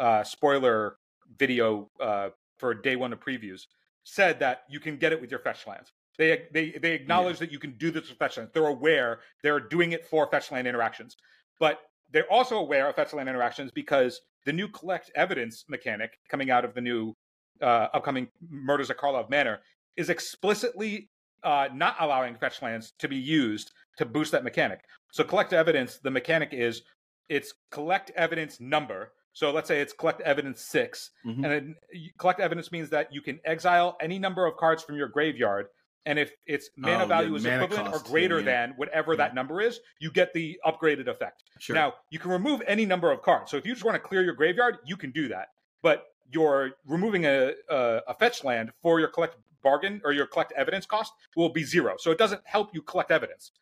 [0.00, 0.96] uh, spoiler
[1.38, 3.66] video uh, for day one of previews
[4.02, 5.92] said that you can get it with your fetch lands.
[6.18, 7.46] They they they acknowledge yeah.
[7.46, 8.52] that you can do this with fetch lands.
[8.52, 11.16] They're aware they're doing it for fetch land interactions,
[11.58, 11.80] but
[12.12, 16.64] they're also aware of fetch land interactions because the new collect evidence mechanic coming out
[16.64, 17.14] of the new
[17.60, 19.60] uh, upcoming Murders at Karlov Manor
[19.96, 21.08] is explicitly
[21.42, 24.80] uh, not allowing fetch lands to be used to boost that mechanic.
[25.12, 26.82] So collect evidence, the mechanic is
[27.28, 29.12] it's collect evidence number.
[29.32, 31.44] So let's say it's collect evidence 6 mm-hmm.
[31.44, 31.74] and
[32.18, 35.66] collect evidence means that you can exile any number of cards from your graveyard
[36.06, 38.66] and if its mana oh, value is equivalent or greater yeah, yeah.
[38.66, 39.18] than whatever yeah.
[39.18, 41.44] that number is, you get the upgraded effect.
[41.58, 41.74] Sure.
[41.74, 43.50] Now, you can remove any number of cards.
[43.50, 45.48] So if you just want to clear your graveyard, you can do that.
[45.82, 50.52] But you're removing a, a, a fetch land for your collect bargain or your collect
[50.52, 51.94] evidence cost will be zero.
[51.98, 53.52] So it doesn't help you collect evidence.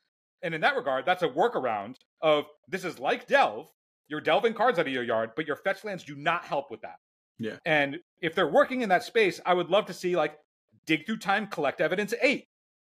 [0.42, 3.68] And in that regard, that's a workaround of this is like delve.
[4.08, 6.82] You're delving cards out of your yard, but your fetch lands do not help with
[6.82, 6.96] that.
[7.38, 7.56] Yeah.
[7.64, 10.38] And if they're working in that space, I would love to see like
[10.86, 12.48] dig through time, collect evidence eight,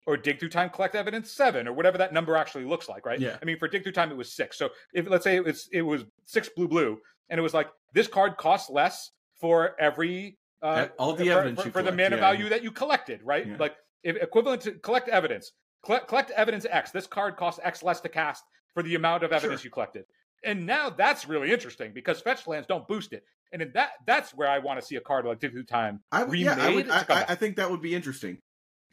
[0.05, 3.19] or dig through time, collect evidence seven, or whatever that number actually looks like, right?
[3.19, 3.37] Yeah.
[3.41, 4.57] I mean, for dig through time, it was six.
[4.57, 7.69] So if let's say it was it was six blue blue, and it was like
[7.93, 12.15] this card costs less for every uh, all the for, evidence for, for the mana
[12.15, 12.21] yeah.
[12.21, 13.47] value that you collected, right?
[13.47, 13.57] Yeah.
[13.59, 15.51] Like if, equivalent to collect evidence,
[15.83, 16.91] collect, collect evidence X.
[16.91, 18.43] This card costs X less to cast
[18.73, 19.67] for the amount of evidence sure.
[19.67, 20.05] you collected.
[20.43, 23.23] And now that's really interesting because fetch lands don't boost it.
[23.51, 26.01] And in that that's where I want to see a card like Dig Through Time
[26.11, 26.39] I, remade.
[26.41, 28.39] Yeah, I, would, I, I, think that would be interesting.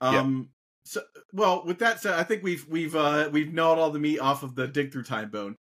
[0.00, 0.44] Um, yeah.
[0.84, 4.18] So, well, with that said, I think we've we've uh, we've gnawed all the meat
[4.18, 5.56] off of the dig through time bone.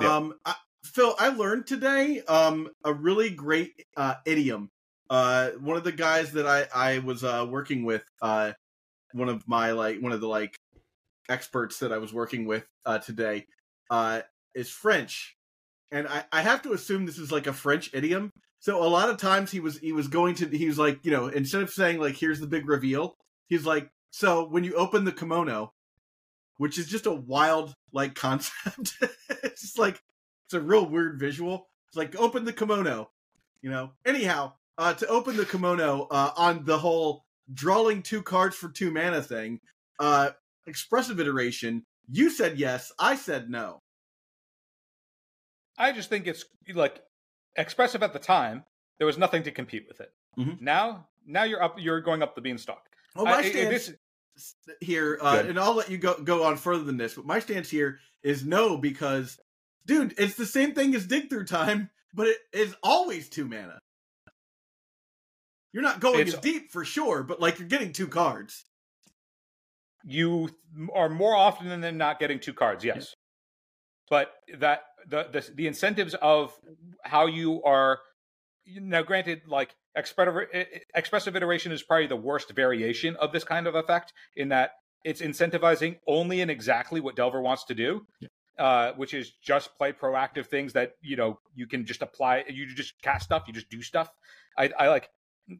[0.00, 0.16] Yeah.
[0.16, 4.70] Um, I, Phil, I learned today um, a really great uh, idiom.
[5.08, 8.52] Uh, one of the guys that I I was uh, working with, uh,
[9.12, 10.56] one of my like one of the like
[11.28, 13.46] experts that I was working with uh, today,
[13.90, 14.22] uh,
[14.54, 15.36] is French,
[15.90, 18.30] and I, I have to assume this is like a French idiom.
[18.60, 21.10] So a lot of times he was he was going to he was like you
[21.10, 23.16] know instead of saying like here's the big reveal,
[23.48, 25.72] he's like, so when you open the kimono,
[26.58, 28.94] which is just a wild like concept,
[29.42, 30.00] it's just like
[30.46, 31.68] it's a real weird visual.
[31.88, 33.10] It's like open the kimono,
[33.62, 33.92] you know.
[34.04, 38.90] Anyhow, uh, to open the kimono uh, on the whole drawing two cards for two
[38.90, 39.60] mana thing,
[39.98, 40.30] uh,
[40.66, 41.84] expressive iteration.
[42.10, 43.80] You said yes, I said no.
[45.80, 47.02] I just think it's like
[47.56, 48.64] expressive at the time.
[48.98, 50.12] There was nothing to compete with it.
[50.38, 50.60] Mhm.
[50.60, 51.76] Now, now you're up.
[51.80, 52.86] You're going up the beanstalk.
[53.16, 53.96] Well, my I- I- stance this-
[54.80, 57.68] here, uh, and I'll let you go go on further than this, but my stance
[57.70, 59.40] here is no because,
[59.86, 63.78] dude, it's the same thing as dig through time, but it is always two mana.
[65.72, 68.66] You're not going It's- as deep for sure, but like you're getting two cards.
[70.02, 70.48] you
[70.94, 73.14] are more often than not getting two cards yes
[74.08, 76.52] but that the, the the incentives of
[77.02, 78.00] how you are
[78.66, 80.46] now granted like expressive
[80.94, 84.72] expressive iteration is probably the worst variation of this kind of effect in that
[85.04, 88.06] it's incentivizing only in exactly what delver wants to do
[88.60, 92.66] uh, which is just play proactive things that you know you can just apply you
[92.66, 94.10] just cast stuff you just do stuff.
[94.58, 95.08] I, I like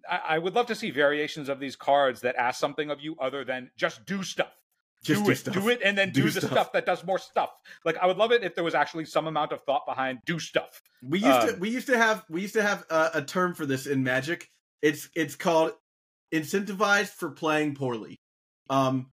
[0.08, 3.16] I, I would love to see variations of these cards that ask something of you
[3.18, 4.52] other than just do stuff
[5.02, 5.54] Just do, do it, stuff.
[5.54, 6.50] do it, and then do, Do the stuff.
[6.50, 7.50] stuff that does more stuff.
[7.84, 10.38] Like I would love it if there was actually some amount of thought behind do
[10.38, 10.80] stuff.
[11.02, 13.54] We used to Um, we used to have we used to have uh, a term
[13.54, 14.46] for this in Magic.
[14.82, 15.72] It's it's called
[16.32, 18.20] incentivized for playing poorly.
[18.68, 19.10] Um,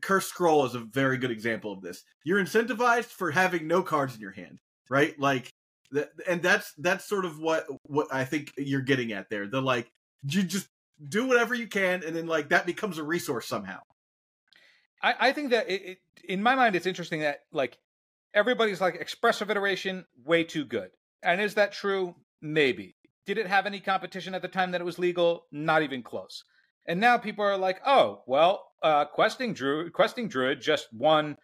[0.00, 2.02] Curse Scroll is a very good example of this.
[2.24, 4.58] You're incentivized for having no cards in your hand,
[4.90, 5.18] right?
[5.18, 5.50] Like,
[5.92, 9.46] that, and that's that's sort of what what I think you're getting at there.
[9.46, 9.90] The like
[10.22, 10.68] you just
[11.08, 13.78] do whatever you can, and then like that becomes a resource somehow.
[15.02, 17.78] I, I think that it, it, in my mind, it's interesting that like
[18.34, 20.90] everybody's like expressive iteration way too good.
[21.22, 22.14] And is that true?
[22.40, 22.96] Maybe.
[23.26, 25.46] Did it have any competition at the time that it was legal?
[25.52, 26.44] Not even close.
[26.86, 31.36] And now people are like, oh, well, uh, questing druid, questing druid just won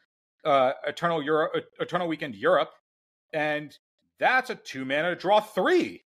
[0.44, 2.70] uh, Eternal Euro, Eternal Weekend Europe,
[3.32, 3.76] and
[4.18, 6.04] that's a two mana draw three.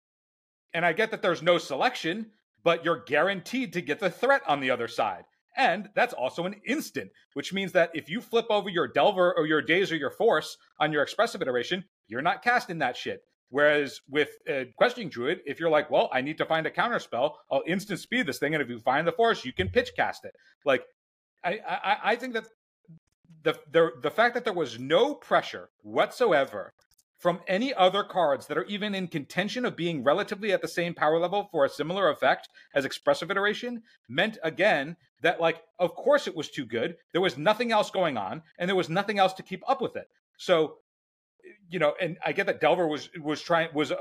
[0.73, 2.31] And I get that there's no selection,
[2.63, 5.23] but you're guaranteed to get the threat on the other side.
[5.55, 9.45] And that's also an instant, which means that if you flip over your Delver or
[9.45, 13.21] your Daze or your Force on your expressive iteration, you're not casting that shit.
[13.49, 16.97] Whereas with uh, Questing Druid, if you're like, well, I need to find a counter
[16.97, 19.91] spell, I'll instant speed this thing, and if you find the Force, you can pitch
[19.95, 20.33] cast it.
[20.65, 20.83] Like,
[21.43, 22.45] I, I, I think that
[23.43, 26.73] the, the the fact that there was no pressure whatsoever
[27.19, 30.93] from any other cards that are even in contention of being relatively at the same
[30.93, 36.27] power level for a similar effect as expressive iteration meant again that like of course
[36.27, 36.95] it was too good.
[37.11, 39.95] There was nothing else going on and there was nothing else to keep up with
[39.95, 40.07] it.
[40.37, 40.77] So
[41.69, 43.97] you know and i get that delver was was trying was uh,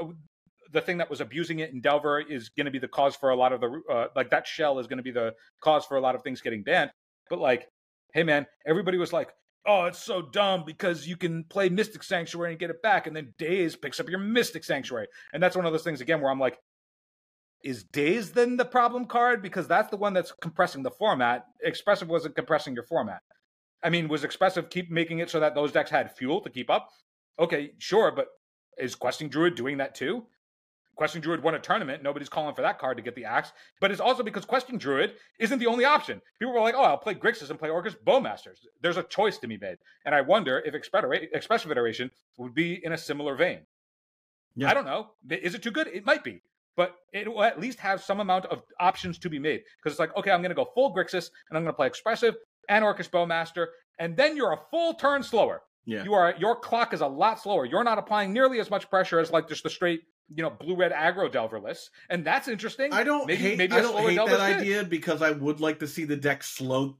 [0.73, 3.31] the thing that was abusing it in delver is going to be the cause for
[3.31, 5.97] a lot of the uh, like that shell is going to be the cause for
[5.97, 6.91] a lot of things getting banned.
[7.29, 7.69] But like
[8.15, 9.31] hey man everybody was like
[9.65, 13.15] oh, it's so dumb because you can play Mystic Sanctuary and get it back, and
[13.15, 15.07] then Daze picks up your Mystic Sanctuary.
[15.33, 16.59] And that's one of those things again where I'm like,
[17.62, 19.42] is Daze then the problem card?
[19.42, 21.46] Because that's the one that's compressing the format.
[21.62, 23.20] Expressive wasn't compressing your format.
[23.83, 26.70] I mean, was Expressive keep making it so that those decks had fuel to keep
[26.70, 26.88] up?
[27.38, 28.29] Okay, sure, but
[28.79, 30.27] is Questing Druid doing that too?
[30.94, 32.03] Questing Druid won a tournament.
[32.03, 33.53] Nobody's calling for that card to get the axe.
[33.81, 36.20] But it's also because Questing Druid isn't the only option.
[36.38, 38.59] People were like, oh, I'll play Grixis and play Orcish Bowmasters.
[38.83, 39.79] There's a choice to be made.
[40.05, 43.61] And I wonder if Expressive Iteration would be in a similar vein.
[44.55, 44.70] Yeah.
[44.70, 45.12] I don't know.
[45.31, 45.88] Is it too good?
[45.88, 46.42] It might be.
[46.77, 49.63] But it will at least have some amount of options to be made.
[49.79, 51.87] Because it's like, okay, I'm going to go full Grixis and I'm going to play
[51.87, 52.35] Expressive
[52.69, 53.67] and Orcish Bowmaster.
[53.99, 55.63] And then you're a full turn slower.
[55.85, 56.05] Yeah.
[56.05, 57.65] You are your clock is a lot slower.
[57.65, 60.03] You're not applying nearly as much pressure as like just the straight,
[60.35, 62.93] you know, blue red aggro delver list, and that's interesting.
[62.93, 65.81] I don't maybe hate, maybe I don't slower hate that idea because I would like
[65.81, 66.99] to see the deck slow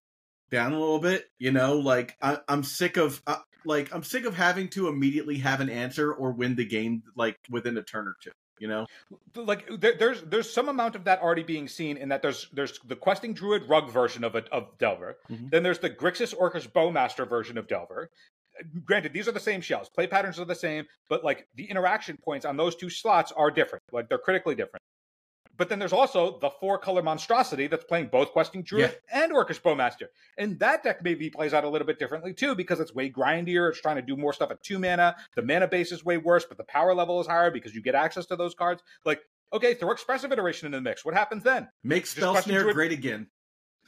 [0.51, 1.27] down a little bit.
[1.39, 5.39] You know, like I, I'm sick of uh, like I'm sick of having to immediately
[5.39, 8.33] have an answer or win the game like within a turn or two.
[8.62, 8.87] You know,
[9.35, 12.79] Like there, there's there's some amount of that already being seen in that there's there's
[12.87, 15.18] the questing druid rug version of it of Delver.
[15.29, 15.51] Mhm.
[15.51, 18.09] Then there's the Grixis Orcish Bowmaster version of Delver.
[18.85, 19.88] Granted, these are the same shells.
[19.88, 23.51] Play patterns are the same, but like the interaction points on those two slots are
[23.51, 23.83] different.
[23.90, 24.85] Like they're critically different.
[25.57, 29.61] But then there's also the four color monstrosity that's playing both Questing Druid and Orcish
[29.61, 30.07] Bowmaster.
[30.38, 33.69] And that deck maybe plays out a little bit differently too, because it's way grindier.
[33.69, 35.17] It's trying to do more stuff at two mana.
[35.37, 37.95] The mana base is way worse, but the power level is higher because you get
[37.95, 38.83] access to those cards.
[39.05, 39.21] Like,
[39.53, 41.05] okay, throw expressive iteration in the mix.
[41.05, 41.69] What happens then?
[41.85, 43.27] make spell snare great again.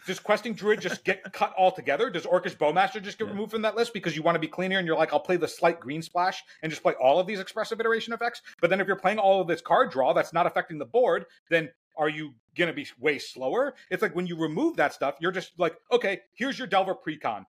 [0.07, 2.11] Does Questing Druid just get cut altogether?
[2.11, 3.33] Does Orcish Bowmaster just get Yeah.
[3.33, 5.37] removed from that list because you want to be cleaner and you're like, I'll play
[5.37, 8.43] the slight green splash and just play all of these expressive iteration effects?
[8.61, 11.27] But then if you're playing all of this card draw that's not affecting the board,
[11.51, 13.75] then are you going to be way slower?
[13.90, 17.45] It's like when you remove that stuff, you're just like, okay, here's your Delver precon.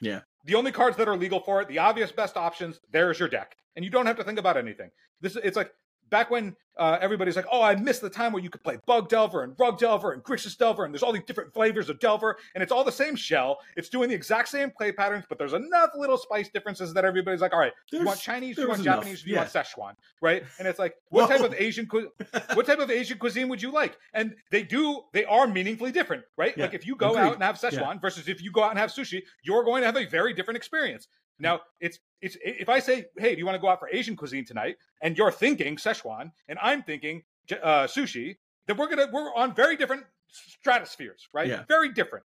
[0.00, 0.20] Yeah.
[0.44, 3.56] The only cards that are legal for it, the obvious best options, there's your deck.
[3.76, 4.90] And you don't have to think about anything.
[5.20, 5.72] This it's like
[6.10, 9.08] back when uh, everybody's like, oh, I missed the time where you could play Bug
[9.08, 12.36] Delver and Rug Delver and Grixis Delver, and there's all these different flavors of Delver,
[12.54, 13.58] and it's all the same shell.
[13.76, 17.40] It's doing the exact same play patterns, but there's enough little spice differences that everybody's
[17.40, 19.40] like, all right, There's- you want Chinese, you want enough, Japanese, you yeah.
[19.40, 20.44] want Szechuan, right?
[20.60, 22.10] And it's like, what type of Asian cu-
[22.54, 23.96] what type of Asian cuisine would you like?
[24.14, 26.54] And they do, they are meaningfully different, right?
[26.56, 27.22] Yeah, Like if you go agreed.
[27.22, 29.86] out and have Szechuan versus if you go out and have sushi, you're going to
[29.86, 31.08] have a very different experience.
[31.40, 34.16] Now, it's it's if I say, hey, do you want to go out for Asian
[34.16, 34.76] cuisine tonight?
[35.02, 37.22] And you're thinking Szechuan, and I'm thinking
[37.62, 41.48] uh, sushi, then we're gonna we're on very different stratospheres, right?
[41.48, 41.64] Yeah.
[41.68, 42.24] Very different.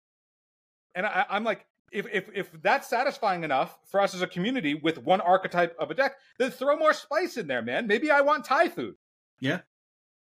[0.96, 4.76] And I, I'm like, if if if that's satisfying enough for us as a community
[4.76, 7.88] with one archetype of a deck, then throw more spice in there, man.
[7.88, 8.96] Maybe I want Thai food.
[9.40, 9.60] Yeah,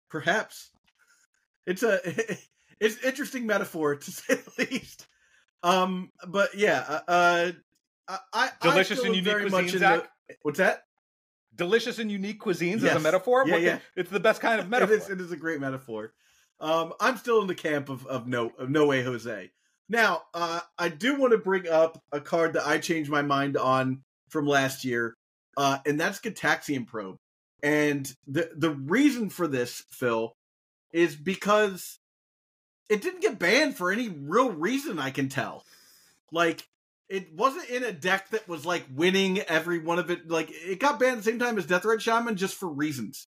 [0.09, 0.70] perhaps.
[1.66, 1.98] It's a
[2.81, 5.07] it's interesting metaphor to say the least.
[5.62, 7.52] Um, but yeah, uh, uh
[8.09, 10.11] I, I Delicious I and unique very cuisine, much into- Zac?
[10.42, 10.83] What's that?
[11.55, 13.45] delicious and unique cuisines as a metaphor.
[13.47, 13.71] Yeah, What yeah.
[13.77, 14.95] can- It's the best kind of metaphor.
[14.97, 16.12] is, it is a great metaphor.
[16.61, 19.51] Um, I'm still in the camp of, of no of no way Jose.
[19.88, 23.57] Now, uh, I do want to bring up a card that I changed my mind
[23.57, 25.14] on from last year,
[25.57, 27.16] uh, and that's Gataxian Probe.
[27.62, 30.35] And the the reason for this, Phil,
[30.92, 31.99] is because
[32.90, 35.64] it didn't get banned for any real reason I can tell.
[36.33, 36.66] Like
[37.09, 40.29] it wasn't in a deck that was like winning every one of it.
[40.29, 43.27] Like it got banned at the same time as Deathrite Shaman just for reasons.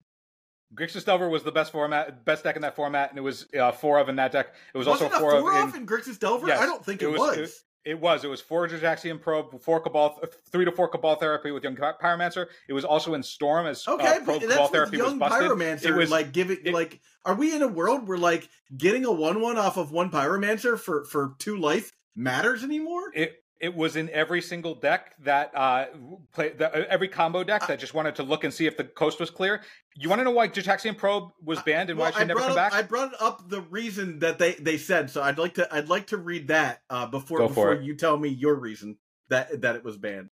[0.76, 3.72] Grixis Delver was the best format, best deck in that format, and it was uh,
[3.72, 4.48] four of in that deck.
[4.74, 5.82] It was Was also it a four, four of in.
[5.82, 6.48] in Grixis Delver?
[6.48, 7.64] Yes, I don't think it it, was- was.
[7.86, 8.26] It was.
[8.26, 10.20] It was four Jajaxian Probe, four Cabal,
[10.52, 12.48] three to four Cabal Therapy with Young Pyromancer.
[12.68, 15.20] It was also in Storm as Okay, uh, Probe that's Cabal with Therapy was young
[15.20, 15.50] busted.
[15.50, 15.86] pyromancer.
[15.86, 19.12] It was like giving it- like, are we in a world where like getting a
[19.14, 23.04] one one off of one pyromancer for for two life matters anymore?
[23.16, 25.86] it it was in every single deck that uh
[26.34, 29.20] play that, every combo deck that just wanted to look and see if the coast
[29.20, 29.62] was clear.
[29.96, 32.40] You want to know why Jajaxian Probe was banned and why it should I never
[32.40, 32.74] brought come up, back?
[32.74, 35.10] I brought up the reason that they they said.
[35.10, 37.84] So I'd like to I'd like to read that uh, before Go before it.
[37.84, 38.98] you tell me your reason
[39.30, 40.30] that that it was banned.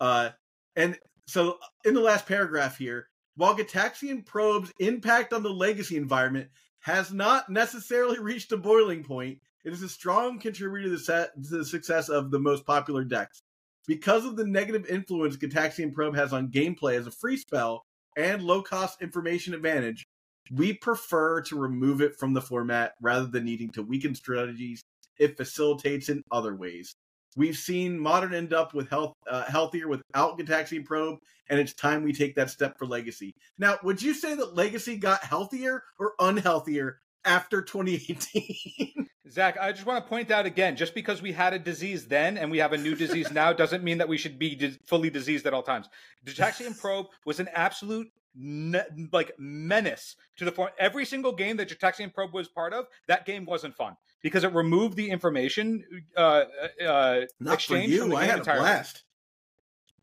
[0.00, 0.30] Uh,
[0.74, 6.48] and so in the last paragraph here, while Gataxian Probe's impact on the legacy environment
[6.80, 11.34] has not necessarily reached a boiling point, it is a strong contributor to the, set,
[11.42, 13.42] to the success of the most popular decks.
[13.88, 17.82] Because of the negative influence Gataxian Probe has on gameplay as a free spell
[18.16, 20.06] and low cost information advantage,
[20.52, 24.82] we prefer to remove it from the format rather than needing to weaken strategies
[25.18, 26.94] it facilitates in other ways.
[27.36, 31.18] We've seen Modern end up with health uh, healthier without Gataxian Probe,
[31.50, 33.34] and it's time we take that step for Legacy.
[33.58, 39.05] Now, would you say that Legacy got healthier or unhealthier after 2018?
[39.30, 42.38] Zac, I just want to point out again, just because we had a disease then
[42.38, 45.10] and we have a new disease now doesn't mean that we should be dis- fully
[45.10, 45.88] diseased at all times.
[46.24, 50.70] Jataxian Probe was an absolute ne- like menace to the form.
[50.78, 54.52] Every single game that Jataxian Probe was part of, that game wasn't fun because it
[54.54, 55.84] removed the information
[56.16, 56.44] uh,
[56.84, 58.16] uh, Not for exchange from the you.
[58.16, 58.60] I had a entirely.
[58.60, 59.02] blast.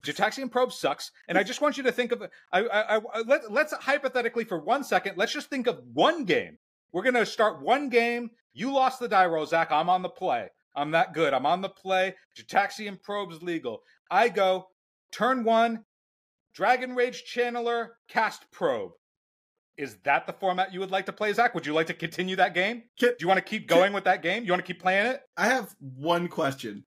[0.03, 2.23] Jataxian probe sucks, and I just want you to think of.
[2.51, 5.17] I, I, I let, let's hypothetically for one second.
[5.17, 6.57] Let's just think of one game.
[6.93, 8.29] We're gonna start one game.
[8.53, 9.71] You lost the die roll, Zac.
[9.71, 10.47] I'm on the play.
[10.75, 11.33] I'm that good.
[11.33, 12.15] I'm on the play.
[12.37, 13.81] Jataxian probe's legal.
[14.09, 14.67] I go
[15.11, 15.83] turn one.
[16.55, 18.91] Dragon Rage Channeler cast probe.
[19.75, 21.55] Is that the format you would like to play, Zac?
[21.55, 22.83] Would you like to continue that game?
[22.99, 24.43] Can- Do you want to keep going with that game?
[24.45, 25.21] You want to keep playing it?
[25.35, 26.85] I have one question.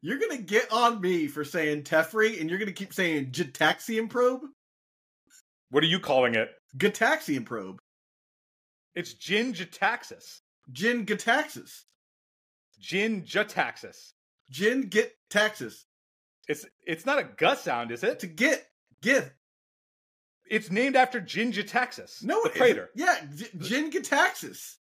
[0.00, 4.42] You're gonna get on me for saying Teferi, and you're gonna keep saying Gataxian Probe?
[5.70, 6.48] What are you calling it?
[6.76, 7.80] Gataxian Probe.
[8.98, 10.40] It's Jin Jataxis.
[10.72, 11.82] Jin Gataxis.
[12.80, 14.12] Jin Jataxis.
[14.50, 15.84] Jin Get Taxis.
[16.48, 18.18] It's it's not a gut sound, is it?
[18.20, 18.66] To get
[19.00, 19.32] get.
[20.50, 22.24] It's named after Jin Jataxis.
[22.24, 22.90] No, the it crater.
[22.96, 23.52] isn't.
[23.62, 24.76] Yeah, Gataxis.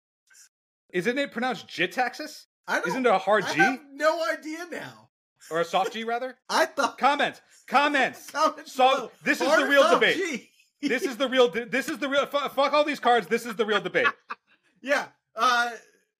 [0.93, 2.45] Isn't it pronounced Jitaxis?
[2.67, 2.87] I don't.
[2.87, 5.09] Isn't it a hard I G have no idea now.
[5.51, 6.37] or a soft G rather?
[6.49, 6.97] I thought.
[6.97, 7.41] Comments.
[7.67, 8.29] Comments.
[8.31, 9.11] Comment So, below.
[9.25, 10.15] this is Hard the real debate.
[10.17, 10.49] G.
[10.81, 11.49] This is the real.
[11.49, 12.25] This is the real.
[12.25, 13.27] fu- Fuck all these cards.
[13.27, 14.07] This is the real debate.
[14.81, 15.07] yeah.
[15.35, 15.71] Uh,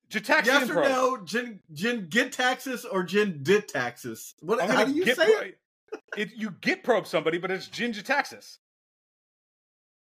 [0.10, 0.84] Jitaxian yes or Pro.
[0.88, 1.18] no?
[1.24, 4.34] Jin Jin Get taxes or Jin did taxes?
[4.41, 4.62] What?
[4.62, 5.58] How do you get say pro- it?
[6.18, 6.30] it?
[6.36, 8.58] You get probe somebody, but it's Jin Jitaxis.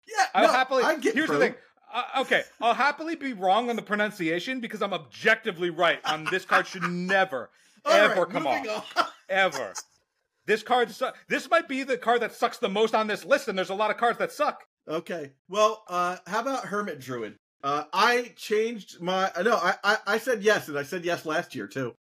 [0.08, 0.24] Yeah.
[0.34, 0.82] I'll no, happily.
[0.82, 1.40] I get here's probe.
[1.40, 1.54] the thing.
[1.92, 6.44] Uh, okay, I'll happily be wrong on the pronunciation because I'm objectively right on this
[6.44, 7.50] card should never,
[7.84, 8.86] All right, ever come off.
[8.96, 9.04] on.
[9.28, 9.72] ever.
[10.50, 13.46] This card, su- this might be the card that sucks the most on this list,
[13.46, 14.64] and there's a lot of cards that suck.
[14.88, 15.30] Okay.
[15.48, 17.36] Well, uh, how about Hermit Druid?
[17.62, 19.54] Uh, I changed my no.
[19.54, 21.94] I, I I said yes, and I said yes last year too.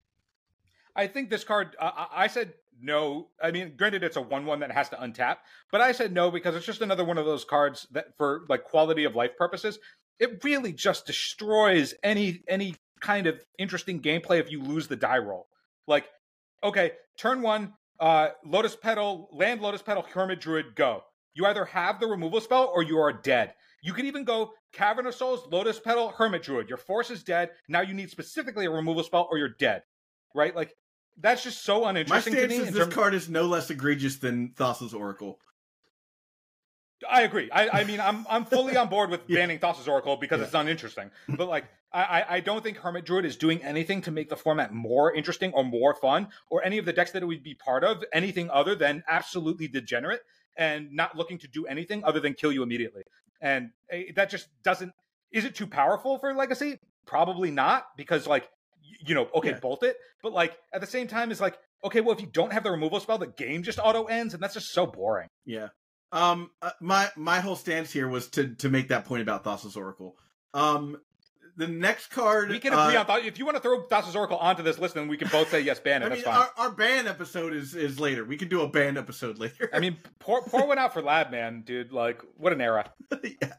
[0.96, 1.76] I think this card.
[1.78, 3.28] Uh, I I said no.
[3.44, 5.40] I mean, granted, it's a one-one that has to untap,
[5.70, 8.64] but I said no because it's just another one of those cards that, for like
[8.64, 9.78] quality of life purposes,
[10.20, 15.18] it really just destroys any any kind of interesting gameplay if you lose the die
[15.18, 15.48] roll.
[15.86, 16.06] Like,
[16.64, 21.04] okay, turn one, uh, Lotus Petal, land Lotus Petal, Hermit Druid, go.
[21.34, 23.54] You either have the removal spell or you are dead.
[23.84, 26.68] You could even go Cavern of Souls, Lotus Petal, Hermit Druid.
[26.68, 27.52] Your force is dead.
[27.70, 29.84] Now you need specifically a removal spell or you're dead.
[30.36, 30.56] Right?
[30.56, 30.74] Like
[31.20, 32.58] that's just so My uninteresting to stance me.
[32.60, 35.40] is this terms- card is no less egregious than Thassa's Oracle.
[37.08, 37.50] I agree.
[37.52, 39.38] I, I mean, I'm I'm fully on board with Yeah.
[39.40, 40.46] banning Thassa's Oracle because Yeah.
[40.46, 41.12] it's uninteresting.
[41.30, 44.74] But like, I, I don't think Hermit Druid is doing anything to make the format
[44.74, 47.84] more interesting or more fun or any of the decks that it would be part
[47.84, 50.22] of anything other than absolutely degenerate
[50.58, 53.04] and not looking to do anything other than kill you immediately.
[53.42, 54.92] And eh, that just doesn't.
[55.32, 56.80] Is it too powerful for Legacy?
[57.06, 58.50] Probably not because like
[59.06, 59.60] you know, okay, Yeah.
[59.60, 59.98] bolt it.
[60.24, 62.72] But like at the same time, it's like okay, well if you don't have the
[62.72, 65.28] removal spell, the game just auto ends, and that's just so boring.
[65.46, 65.70] Yeah.
[66.12, 66.50] Um.
[66.62, 70.16] uh, my my whole stance here was to to make that point about Thassa's Oracle.
[70.54, 70.98] Um.
[71.58, 72.50] The next card.
[72.50, 73.26] We can agree uh, on thought.
[73.26, 75.60] If you want to throw Thassa's Oracle onto this list, then we can both say
[75.60, 76.06] yes, ban it.
[76.06, 76.36] I That's fine.
[76.36, 78.24] our, our ban episode is is later.
[78.24, 79.68] We can do a ban episode later.
[79.74, 81.92] I mean, pour pour one out for Lab Man, dude.
[81.92, 82.92] Like, what an era.
[83.24, 83.54] yeah.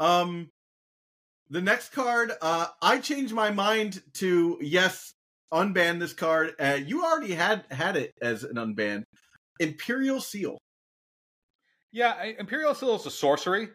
[0.00, 0.50] Um.
[1.48, 5.14] The next card, uh, I changed my mind to yes,
[5.54, 6.54] unban this card.
[6.58, 9.04] Uh, you already had had it as an unban.
[9.60, 10.58] Imperial Seal.
[11.92, 13.68] Yeah, Imperial Seal is a sorcery,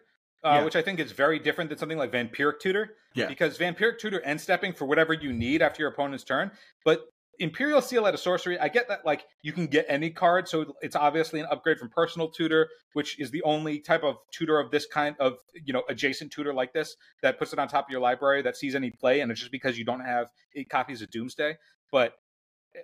[0.44, 0.64] uh, Yeah.
[0.66, 2.90] which I think is very different than something like Vampiric Tutor.
[3.14, 3.28] Yeah.
[3.28, 6.52] Because Vampiric Tutor end stepping for whatever you need after your opponent's turn,
[6.86, 7.06] but
[7.40, 10.76] Imperial Seal at a sorcery, I get that like you can get any card, so
[10.82, 14.70] it's obviously an upgrade from Personal Tutor, which is the only type of tutor of
[14.70, 17.92] this kind of you know adjacent tutor like this that puts it on top of
[17.92, 21.02] your library that sees any play, and it's just because you don't have eight copies
[21.02, 21.58] of Doomsday.
[21.92, 22.14] But
[22.76, 22.82] uh,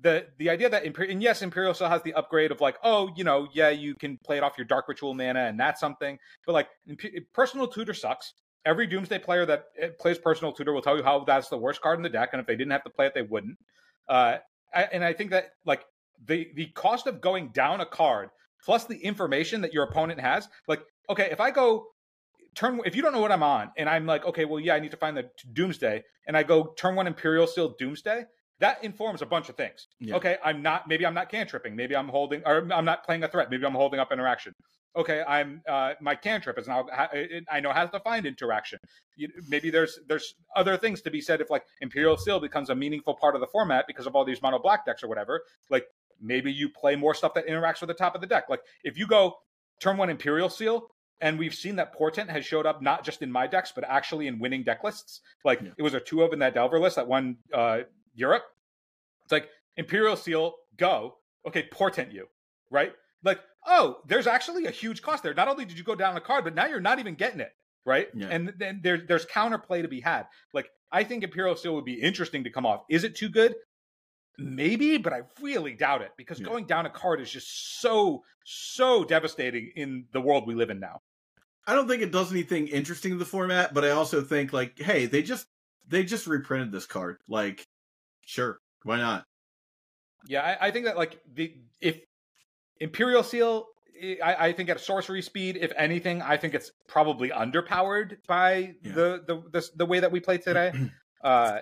[0.00, 3.10] the the idea that Imper- and yes, Imperial Seal has the upgrade of like, oh,
[3.16, 6.18] you know, yeah, you can play it off your Dark Ritual mana, and that's something.
[6.46, 8.34] But like, Imp- Personal Tutor sucks.
[8.66, 11.80] Every Doomsday player that uh, plays Personal Tutor will tell you how that's the worst
[11.80, 13.56] card in the deck, and if they didn't have to play it, they wouldn't.
[14.08, 14.38] Uh,
[14.74, 15.84] I, and I think that like
[16.26, 18.30] the the cost of going down a card
[18.64, 21.86] plus the information that your opponent has, like, okay, if I go
[22.54, 24.80] turn if you don't know what I'm on, and I'm like, okay, well, yeah, I
[24.80, 28.24] need to find the Doomsday, and I go turn one Imperial Seal Doomsday,
[28.58, 29.86] that informs a bunch of things.
[30.00, 30.16] Yeah.
[30.16, 33.28] Okay, I'm not maybe I'm not cantripping, maybe I'm holding or I'm not playing a
[33.28, 34.54] threat, maybe I'm holding up interaction.
[34.96, 36.86] Okay, I'm uh, my cantrip is now
[37.50, 38.78] I know has to find interaction.
[39.16, 42.74] You, maybe there's there's other things to be said if like Imperial Seal becomes a
[42.74, 45.42] meaningful part of the format because of all these mono black decks or whatever.
[45.70, 45.86] Like
[46.20, 48.44] maybe you play more stuff that interacts with the top of the deck.
[48.48, 49.36] Like if you go
[49.80, 50.88] turn one Imperial Seal,
[51.20, 54.26] and we've seen that Portent has showed up not just in my decks, but actually
[54.26, 55.20] in winning deck lists.
[55.44, 55.70] Like Yeah.
[55.76, 57.80] it was a two of in that Delver list that won uh,
[58.14, 58.44] Europe.
[59.24, 61.16] It's like Imperial Seal, go.
[61.46, 62.28] Okay, Portent you,
[62.70, 62.92] right?
[63.22, 65.34] Like, oh, there's actually a huge cost there.
[65.34, 67.52] Not only did you go down a card, but now you're not even getting it,
[67.84, 68.08] right?
[68.14, 68.28] Yeah.
[68.28, 70.26] And then there's there's counterplay to be had.
[70.52, 72.84] Like, I think Imperial Seal would be interesting to come off.
[72.88, 73.54] Is it too good?
[74.38, 76.46] Maybe, but I really doubt it because Yeah.
[76.46, 80.78] going down a card is just so so devastating in the world we live in
[80.78, 81.00] now.
[81.66, 84.78] I don't think it does anything interesting to the format, but I also think like,
[84.78, 85.46] hey, they just
[85.88, 87.18] they just reprinted this card.
[87.28, 87.66] Like,
[88.26, 89.24] sure, why not?
[90.28, 92.00] Yeah, I, I think that like the if
[92.80, 93.66] Imperial Seal,
[94.22, 98.92] I, I think at sorcery speed, if anything, I think it's probably underpowered by Yeah.
[98.92, 100.72] the, the the the way that we play today.
[101.24, 101.60] uh,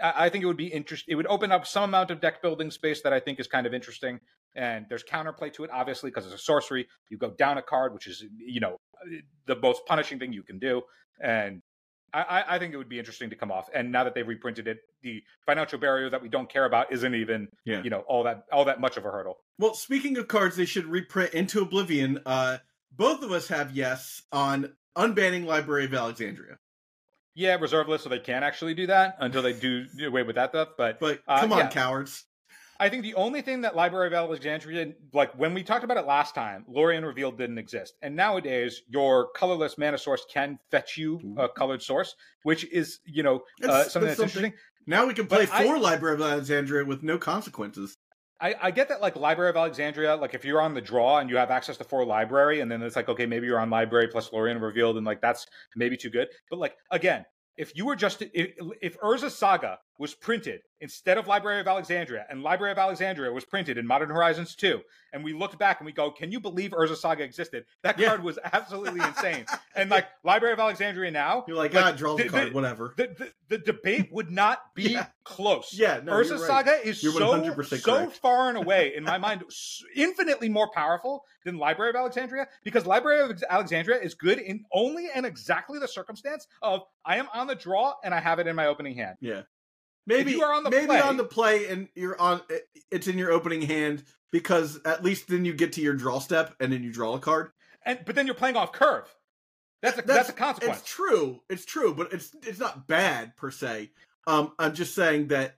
[0.00, 1.12] I, I think it would be interesting.
[1.12, 3.66] It would open up some amount of deck building space that I think is kind
[3.66, 4.20] of interesting.
[4.54, 6.88] And there's counterplay to it, obviously, because it's a sorcery.
[7.10, 8.78] You go down a card, which is you know
[9.46, 10.82] the most punishing thing you can do,
[11.20, 11.62] and
[12.12, 13.68] I, I- think it would be interesting to come off.
[13.74, 17.14] And now that they've reprinted it, the financial barrier that we don't care about isn't
[17.14, 17.82] even Yeah.
[17.82, 19.38] you know all that all that much of a hurdle.
[19.58, 22.20] Well, speaking of cards, they should reprint into Oblivion.
[22.24, 22.58] Uh,
[22.92, 26.58] both of us have yes on unbanning Library of Alexandria.
[27.34, 30.34] Yeah, reserve list, so they can actually do that until they do do away with
[30.36, 30.70] that stuff.
[30.76, 31.68] But But Uh, come on, yeah.
[31.70, 32.24] cowards.
[32.80, 36.06] I think the only thing that Library of Alexandria, like when we talked about it
[36.06, 37.94] last time, Lorien revealed didn't exist.
[38.02, 42.14] And nowadays, your colorless mana source can fetch you a colored source,
[42.44, 44.08] which is, you know, uh, something that's that's something.
[44.18, 44.52] interesting.
[44.86, 47.96] Now we can play But I- for Library of Alexandria with no consequences.
[48.40, 51.28] I, I get that, like Library of Alexandria, like if you're on the draw and
[51.28, 54.06] you have access to four library, and then it's like, okay, maybe you're on library
[54.06, 56.28] plus Lorien revealed, and like that's maybe too good.
[56.48, 57.26] But like again,
[57.56, 62.24] if you were just if, if Urza Saga was printed instead of Library of Alexandria,
[62.30, 64.80] and Library of Alexandria was printed in Modern Horizons 2,
[65.12, 67.64] and we looked back and we go, can you believe Urza Saga existed?
[67.82, 68.08] That Yeah.
[68.08, 69.44] card was absolutely insane.
[69.74, 72.52] And like Library of Alexandria now, You're like, Like, ah, draw the, the- card, the-
[72.52, 72.94] whatever.
[72.96, 75.06] the, the, debate would not be Yeah.
[75.24, 75.72] close.
[75.72, 76.40] Yeah, no, Urza right.
[76.40, 79.44] Saga is so 100% so far and away in my mind
[79.94, 85.08] infinitely more powerful than Library of Alexandria because Library of Alexandria is good in only
[85.14, 88.54] and exactly the circumstance of I am on the draw and I have it in
[88.56, 89.16] my opening hand.
[89.20, 89.42] Yeah.
[90.08, 92.40] Maybe you are on the maybe play- on the play and you're on
[92.90, 94.02] it's in your opening hand
[94.32, 97.20] because at least then you get to your draw step and then you draw a
[97.20, 97.50] card.
[97.84, 99.14] And but then you're playing off curve.
[99.82, 100.80] That's a that's, a consequence.
[100.80, 101.42] It's true.
[101.50, 103.90] It's true, but it's it's not bad per se.
[104.26, 105.56] Um I'm just saying that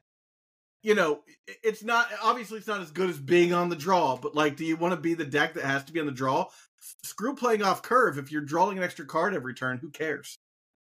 [0.83, 1.21] you know,
[1.63, 4.65] it's not obviously it's not as good as being on the draw, but like do
[4.65, 6.47] you want to be the deck that has to be on the draw?
[7.05, 8.19] Screw playing off curve.
[8.19, 10.39] If you're drawing an extra card every turn, who cares?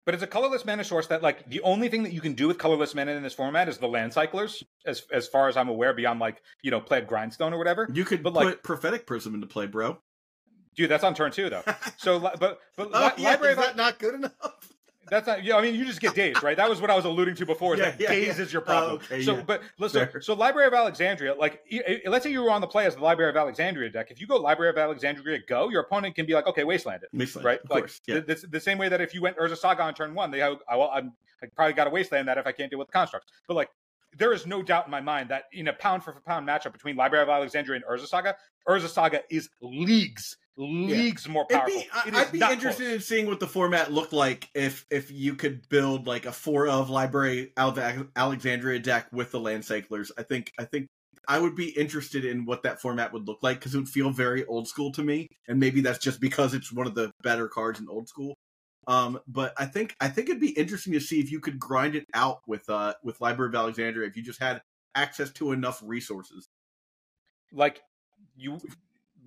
[0.10, 2.47] But it's a colorless mana source that like the only thing that you can do
[2.47, 5.70] with colorless mana in this format is the land cyclers, as as far as I'm
[5.70, 7.88] aware, beyond like, you know, play a grindstone or whatever.
[7.93, 9.99] You could But, put like- prophetic prism into play, bro.
[10.76, 11.62] Dude, that's on turn two though.
[11.97, 14.74] So but but oh, li- yeah, Library is that not good enough?
[15.10, 15.43] That's not.
[15.43, 16.57] Yeah, I mean, you just get dazed, right?
[16.57, 17.74] That was what I was alluding to before.
[17.74, 18.43] Is Yeah, that yeah, daze yeah.
[18.43, 18.91] is your problem.
[18.91, 19.43] Oh, okay, so, yeah.
[19.43, 20.07] but listen.
[20.07, 20.22] Fair.
[20.22, 21.64] So, Library of Alexandria, like,
[22.05, 24.12] let's say you were on the play as the Library of Alexandria deck.
[24.12, 27.10] If you go Library of Alexandria, go, your opponent can be like, okay, wasteland it,
[27.14, 27.60] Wasteland, right?
[27.64, 28.01] Of like, course.
[28.07, 28.16] Yeah.
[28.16, 30.39] the, the, the same way that if you went Urza Saga on turn one, they
[30.39, 32.88] have, I, well, I'm, I probably got to wasteland that if I can't deal with
[32.88, 33.32] the constructs.
[33.47, 33.70] But like,
[34.18, 36.95] there is no doubt in my mind that in a pound for pound matchup between
[36.95, 38.36] Library of Alexandria and Urza Saga,
[38.68, 41.80] Urza Saga is leagues, leagues more powerful.
[41.80, 42.95] be, I, I'd be interested close.
[42.95, 46.68] in seeing what the format looked like if if you could build like a four
[46.68, 50.12] of library Al- Alexandria deck with the land cyclers.
[50.18, 50.88] I think I think
[51.28, 54.10] I would be interested in what that format would look like because it would feel
[54.10, 57.47] very old school to me, and maybe that's just because it's one of the better
[57.47, 58.36] cards in old school.
[58.88, 61.95] Um, but I think I think it'd be interesting to see if you could grind
[61.95, 64.62] it out with uh with Library of Alexandria if you just had
[64.95, 66.47] access to enough resources.
[67.54, 67.82] like
[68.36, 68.60] you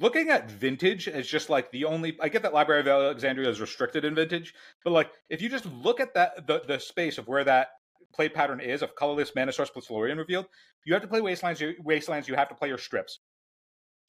[0.03, 3.61] looking at vintage as just like the only i get that library of alexandria is
[3.61, 4.53] restricted in vintage
[4.85, 7.69] but like if you just look at that the, the space of where that
[8.13, 10.47] play pattern is of colorless mana source plus Lorien revealed
[10.85, 13.21] you have to play wastelands you, wastelands you have to play your strips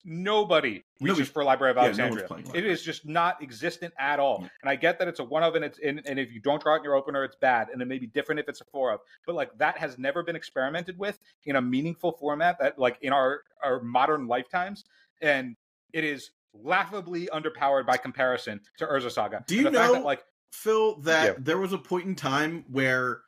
[0.06, 2.28] nobody reaches Nobody- for library of yeah, alexandria.
[2.54, 4.50] it is just not existent at all Yeah.
[4.62, 6.62] and i get that it's a one of and it's in and if you don't
[6.62, 8.66] draw it in your opener it's bad and it may be different if it's a
[8.66, 12.78] four of but like that has never been experimented with in a meaningful format that
[12.78, 14.84] like in our our modern lifetimes
[15.22, 15.56] and
[15.94, 19.44] it is laughably underpowered by comparison to Urza Saga.
[19.48, 21.34] Do you know- that, like Phil, that Yeah.
[21.40, 23.22] there was a point in time where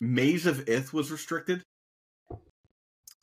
[0.00, 1.62] Maze of Ith was restricted.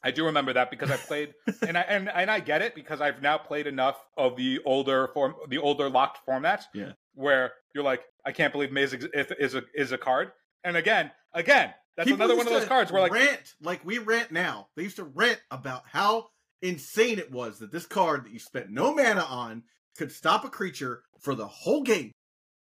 [0.06, 1.34] I do remember that because I played
[1.68, 5.08] and I and, and I get it because I've now played enough of the older
[5.14, 6.92] form the older locked formats Yeah.
[7.14, 10.32] where you're like I can't believe Maze ex- is is a is a card
[10.64, 13.86] and again again that's People another one of those to cards where like rant like
[13.86, 14.68] we rant now.
[14.76, 16.28] They used to rant about how
[16.64, 19.64] insane it was that this card that you spent no mana on
[19.98, 22.12] could stop a creature for the whole game,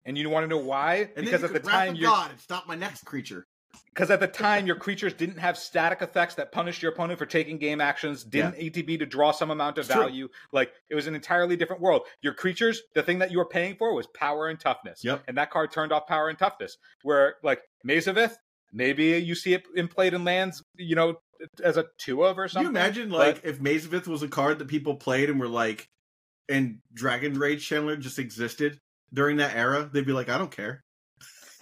[0.05, 1.09] and you want to know why?
[1.17, 3.45] And because at you the time you're God and stop my next creature.
[3.93, 7.25] because at the time your creatures didn't have static effects that punished your opponent for
[7.25, 10.01] taking game actions didn't atb to draw some amount of It's true.
[10.03, 10.27] value.
[10.53, 12.03] Like it was an entirely different world.
[12.21, 15.03] Your creatures the thing that you were paying for was power and toughness.
[15.03, 15.23] Yep.
[15.27, 16.77] and that card turned off power and toughness.
[17.03, 18.37] Where like Maze of Ith,
[18.71, 21.15] maybe you see it in played in lands you know
[21.63, 24.27] as a two of or Can you imagine like if Maze of Ith was a
[24.27, 25.87] card that people played and were like,
[26.47, 28.79] and Dragon Rage Channeler just existed
[29.13, 29.89] during that era?
[29.91, 30.83] They'd be like, I don't care.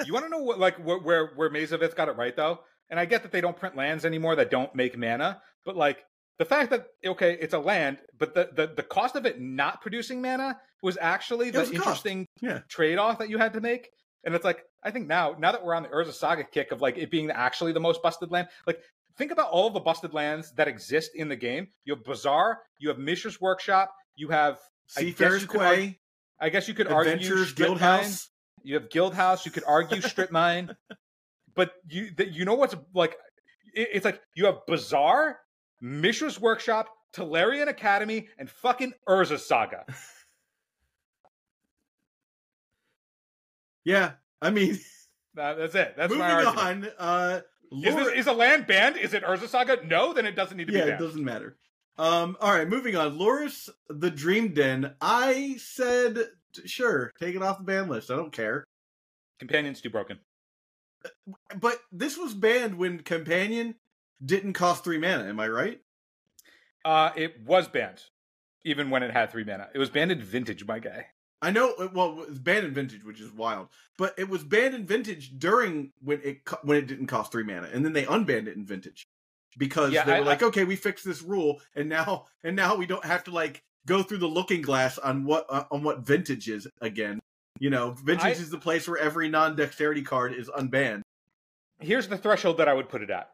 [0.05, 2.35] you want to know what like where where, where Maze of Ith got it right
[2.35, 2.59] though
[2.89, 6.05] and i get that they don't print lands anymore that don't make mana but like
[6.39, 9.81] the fact that okay it's a land but the the, the cost of it not
[9.81, 12.59] producing mana was actually the was interesting Yeah.
[12.69, 13.89] trade-off that you had to make
[14.23, 16.79] and it's like i think now now that we're on the urza saga kick of
[16.81, 18.79] like it being actually the most busted land like
[19.17, 22.59] think about all of the busted lands that exist in the game you have bazaar
[22.79, 25.99] you have mishra's workshop you have Seafarer's Quay,
[26.39, 28.03] i guess you could argue Adventures Strip Guild Mine.
[28.03, 28.29] House.
[28.63, 29.45] You have Guild House.
[29.45, 30.75] You could argue Strip Mine,
[31.55, 33.15] but you that you know what's like?
[33.73, 35.39] it- It's like you have Bazaar,
[35.81, 39.85] Mishra's Workshop, Tolarian Academy, and fucking Urza Saga.
[43.85, 44.77] Yeah, I mean,
[45.35, 45.93] That- that's it.
[45.95, 46.87] That's moving my on.
[46.97, 47.41] Uh,
[47.71, 48.97] Is, this, is a land banned?
[48.97, 49.79] Is it Urza Saga?
[49.85, 51.57] No, then it doesn't need to yeah, be Yeah, it doesn't matter.
[51.97, 53.17] Um, all right, moving on.
[53.17, 54.93] Lurrus, the Dream Den.
[55.01, 56.17] I said,
[56.65, 58.11] sure, take it off the ban list.
[58.11, 58.63] I don't care.
[59.39, 60.19] Companion's too broken.
[61.59, 63.75] But this was banned when Companion
[64.23, 65.25] didn't cost three mana.
[65.25, 65.81] Am I right?
[66.85, 68.03] Uh, it was banned,
[68.63, 69.67] even when it had three mana.
[69.73, 71.07] It was banned in Vintage, my guy.
[71.41, 71.73] I know.
[71.73, 73.67] uh, Well, it was banned in vintage, which is wild.
[73.97, 77.69] But it was banned in vintage during when it when it didn't cost three mana,
[77.71, 79.05] and then they unbanned it in vintage
[79.57, 82.75] because Yeah, they I- were like, okay, we fixed this rule, and now and now
[82.75, 85.99] we don't have to like go through the looking glass on what uh, on what
[85.99, 87.19] vintage is again.
[87.59, 91.01] You know, vintage I- is the place where every non dexterity card is unbanned.
[91.79, 93.31] Here's the threshold that I would put it at.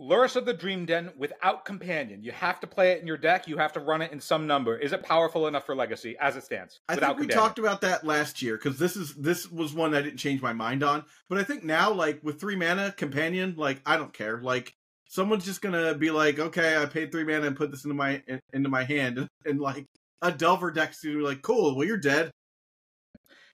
[0.00, 2.22] Lurrus of the Dream Den without companion.
[2.22, 3.46] You have to play it in your deck.
[3.46, 4.78] You have to run it in some number.
[4.78, 6.80] Is it powerful enough for Legacy as it stands?
[6.88, 7.36] I think we companion?
[7.36, 10.54] talked about that last year because this is this was one I didn't change my
[10.54, 11.04] mind on.
[11.28, 14.40] But I think now, like with three mana companion, like I don't care.
[14.40, 14.74] Like
[15.06, 18.22] someone's just gonna be like, okay, I paid three mana and put this into my
[18.26, 19.84] in, into my hand, and, and like
[20.22, 22.30] a Delver deck's gonna be like, cool, well you're dead.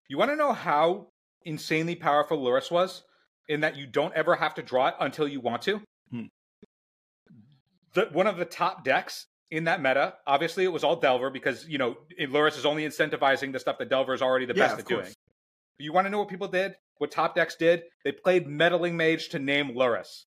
[0.09, 1.09] You want to know how
[1.45, 3.03] insanely powerful Lurrus was?
[3.49, 5.81] In that you don't ever have to draw it until you want to.
[6.11, 6.27] Hmm.
[7.97, 11.67] The, one of the top decks in that meta, obviously, it was all Delver because
[11.69, 14.79] you know Lurrus is only incentivizing the stuff that Delver is already the Yeah, best
[14.81, 15.05] at course.
[15.07, 15.15] doing.
[15.79, 16.75] You want to know what people did?
[16.99, 17.83] What top decks did?
[18.05, 20.25] They played Meddling Mage to name Lurrus.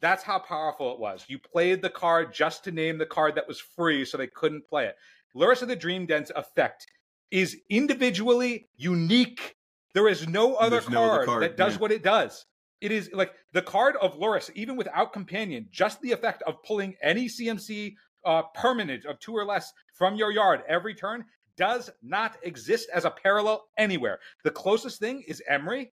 [0.00, 1.24] That's how powerful it was.
[1.28, 4.68] You played the card just to name the card that was free, so they couldn't
[4.68, 4.94] play it.
[5.36, 6.86] Lurrus of the Dream Den's effect
[7.30, 9.56] is individually unique.
[9.94, 11.78] There is no other There's no other card, card, that does yeah.
[11.80, 12.44] what it does.
[12.80, 16.94] It is like the card of Lurrus, even without companion, just the effect of pulling
[17.02, 21.24] any CMC uh, permanent of two or less from your yard every turn
[21.56, 24.20] does not exist as a parallel anywhere.
[24.44, 25.90] The closest thing is Emry.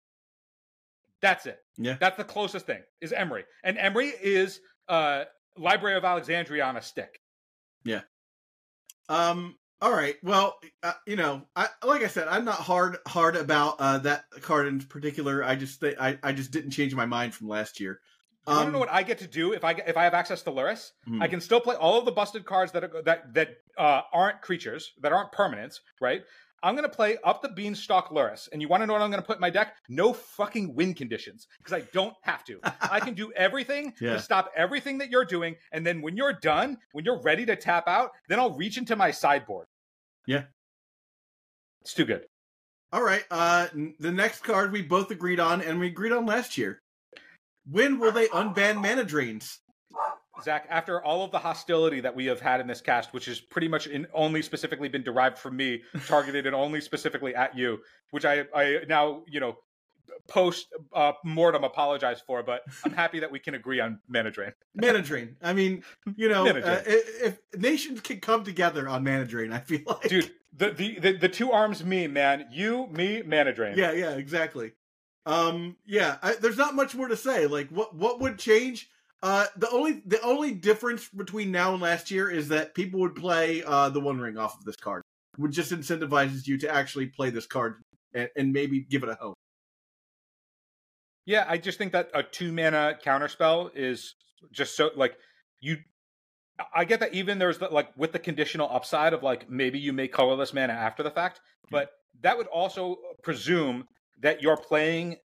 [1.20, 1.58] That's it.
[1.76, 1.96] Yeah.
[2.00, 3.42] That's the closest thing is Emry.
[3.62, 5.24] And Emry is uh,
[5.58, 7.20] Library of Alexandria on a stick.
[7.84, 8.00] Yeah.
[9.08, 9.56] Um.
[9.82, 10.16] All right.
[10.22, 14.24] Well, uh, you know, I like I said, I'm not hard hard about uh, that
[14.42, 15.42] card in particular.
[15.42, 18.00] I just think I I just didn't change my mind from last year.
[18.46, 20.14] You want to Um, know what I get to do if I if I have
[20.14, 20.90] access to Lurrus?
[21.06, 21.22] Hmm.
[21.22, 24.42] I can still play all of the busted cards that are, that that uh, aren't
[24.42, 26.22] creatures that aren't permanents, right?
[26.62, 29.22] I'm gonna play up the beanstalk Lurrus, and you want to know what I'm gonna
[29.22, 29.76] put in my deck?
[29.88, 32.60] No fucking win conditions because I don't have to.
[32.82, 34.12] I can do everything Yeah.
[34.14, 37.56] to stop everything that you're doing, and then when you're done, when you're ready to
[37.56, 39.68] tap out, then I'll reach into my sideboard.
[40.26, 40.44] Yeah.
[41.82, 42.26] it's too good.
[42.92, 43.24] All right.
[43.30, 43.68] Uh,
[43.98, 46.80] the next card we both agreed on, and we agreed on last year.
[47.70, 49.60] When will they unban mana drains?
[50.42, 53.40] Zac, after all of the hostility that we have had in this cast, which has
[53.40, 57.78] pretty much in, only specifically been derived from me, targeted and only specifically at you,
[58.10, 59.58] which I, I now, you know,
[60.28, 64.52] post uh, mortem apologize for, but I'm happy that we can agree on mana drain.
[64.74, 65.36] Mana drain.
[65.42, 65.82] I mean,
[66.16, 70.08] you know, uh, i- if nations can come together on mana drain, I feel like,
[70.08, 72.46] Dude, the, the, the, the two arms me man.
[72.50, 73.76] You, me, mana drain.
[73.78, 74.72] Yeah, yeah, exactly.
[75.26, 77.46] Um, yeah, I, there's not much more to say.
[77.46, 78.88] Like, what what would change?
[79.22, 83.14] Uh, the only the only difference between now and last year is that people would
[83.14, 85.02] play uh the One Ring off of this card,
[85.36, 87.82] which just incentivizes you to actually play this card
[88.14, 89.34] and, and maybe give it a home.
[91.30, 94.16] Yeah, I just think that a two mana counterspell is
[94.50, 95.14] just so like
[95.60, 95.76] you.
[96.74, 99.92] I get that even there's the, like with the conditional upside of like maybe you
[99.92, 101.90] make colorless mana after the fact, but
[102.22, 103.86] that would also presume
[104.20, 105.18] that you're playing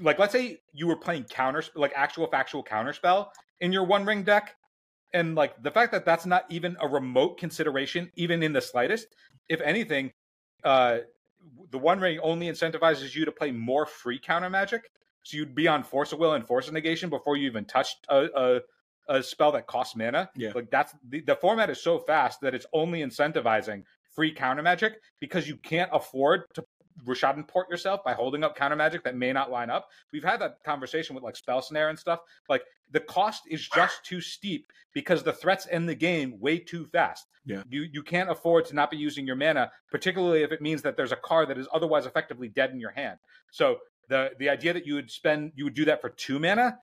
[0.00, 3.28] like let's say you were playing counter like actual factual counterspell
[3.60, 4.56] in your one ring deck
[5.14, 9.06] and like the fact that that's not even a remote consideration even in the slightest
[9.48, 10.10] if anything
[10.64, 10.98] uh
[11.70, 14.90] the one ring only incentivizes you to play more free counter magic
[15.22, 18.06] so you'd be on force of will and force of negation before you even touched
[18.08, 18.60] a,
[19.08, 20.52] a, a spell that costs mana Yeah.
[20.54, 23.82] like that's the, the format is so fast that it's only incentivizing
[24.14, 26.64] free counter magic because you can't afford to
[27.04, 29.88] Rashad and port yourself by holding up counter magic that may not line up.
[30.12, 32.20] We've had that conversation with like spell snare and stuff.
[32.48, 36.86] Like the cost is just too steep because the threats end the game way too
[36.86, 37.26] fast.
[37.44, 37.62] Yeah.
[37.68, 40.96] You you can't afford to not be using your mana, particularly if it means that
[40.96, 43.18] there's a card that is otherwise effectively dead in your hand.
[43.50, 43.78] So
[44.08, 46.78] the the idea that you would spend you would do that for two mana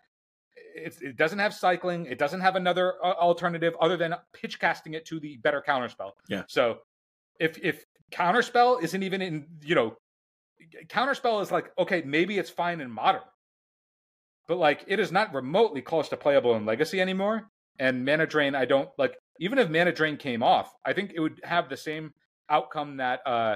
[0.76, 2.05] it, it doesn't have cycling.
[2.05, 6.11] It doesn't have another uh, alternative other than pitch casting it to the better counterspell.
[6.28, 6.43] Yeah.
[6.47, 6.80] So
[7.39, 9.95] if if counterspell isn't even in you know
[10.88, 13.22] counterspell is like okay maybe it's fine in modern,
[14.47, 17.49] but like it is not remotely close to playable in legacy anymore.
[17.80, 19.16] And mana drain, I don't like.
[19.39, 22.14] Even if mana drain came off, I think it would have the same
[22.49, 23.55] outcome that uh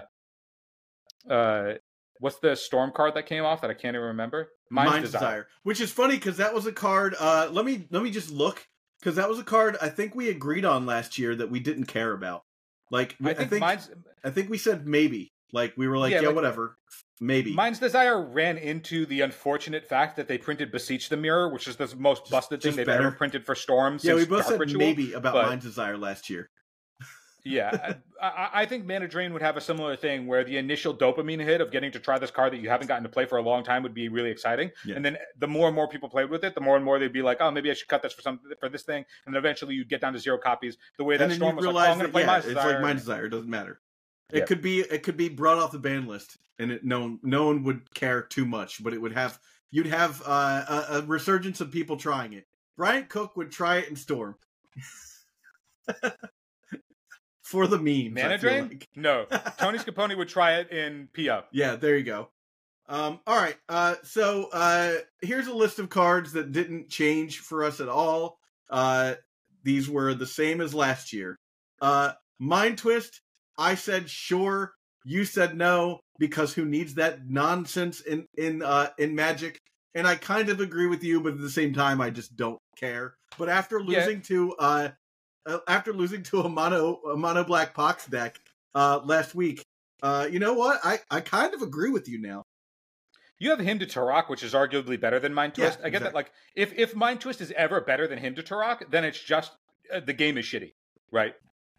[1.30, 1.74] uh
[2.20, 4.50] what's the storm card that came off that I can't even remember.
[4.70, 5.48] Mind's, Desire.
[5.64, 7.16] which is funny because that was a card.
[7.20, 8.66] Uh, let me let me just look
[9.00, 11.86] because that was a card I think we agreed on last year that we didn't
[11.86, 12.44] care about.
[12.92, 13.90] Like I I think, think Mind's
[14.24, 15.32] I think we said maybe.
[15.54, 16.78] Like we were like, yeah, Yeah, like- whatever,
[17.20, 17.54] maybe.
[17.54, 21.76] Mind's Desire ran into the unfortunate fact that they printed Beseech the Mirror, which is
[21.78, 23.08] the most busted thing they've better.
[23.08, 24.80] ever printed for Storm yeah, we both Dark said Ritual.
[24.80, 26.50] maybe about but- Mind's Desire last year.
[27.46, 31.42] yeah, I, I, think Mana Drain would have a similar thing where the initial dopamine
[31.42, 33.42] hit of getting to try this card that you haven't gotten to play for a
[33.42, 34.70] long time would be really exciting.
[34.86, 34.96] Yeah.
[34.98, 37.14] And then the more and more people played with it, the more and more they'd
[37.14, 39.40] be like, "Oh, maybe I should cut this for some for this thing." And then
[39.40, 40.76] eventually you'd get down to zero copies.
[40.98, 42.66] The way that Storm was like, "Oh, I'm going to play yeah, my Desire." It's
[42.74, 43.26] like my Desire.
[43.28, 43.80] It doesn't matter.
[44.32, 47.20] It could be it could be brought off the ban list, and it, no one
[47.24, 49.40] no one would care too much, but it would have
[49.72, 52.46] you'd have uh, a, a resurgence of people trying it.
[52.76, 54.36] Bryant Cook would try it in Storm.
[57.48, 58.14] for the meme.
[58.14, 58.68] Mana Drain?
[58.68, 58.88] Like.
[58.96, 59.26] No.
[59.58, 61.44] Tony Scaponi would try it in PO.
[61.52, 62.30] Yeah, there you go.
[62.90, 63.56] Um, all right.
[63.70, 68.40] Uh, so uh, here's a list of cards that didn't change for us at all.
[68.70, 69.16] Uh,
[69.64, 71.38] these were the same as last year.
[71.82, 73.22] Uh, Mind Twist.
[73.58, 74.74] I said sure.
[75.06, 79.60] You said no because who needs that nonsense in in uh, in Magic?
[79.96, 82.60] And I kind of agree with you, but at the same time, I just don't
[82.78, 83.16] care.
[83.38, 84.24] But after losing yeah.
[84.28, 84.90] to uh,
[85.46, 88.38] uh, after losing to a mono a mono black pox deck
[88.76, 89.64] uh, last week.
[90.04, 90.80] Uh, you know what?
[90.84, 92.44] I, I kind of agree with you now.
[93.40, 95.80] You have Hymn to Tourach, which is arguably better than Mind Twist.
[95.80, 96.10] Yeah, I get exactly.
[96.10, 96.16] that.
[96.16, 99.52] Like, if if Mind Twist is ever better than Hymn to Tourach, then it's just
[99.94, 100.74] uh, the game is shitty,
[101.12, 101.34] right?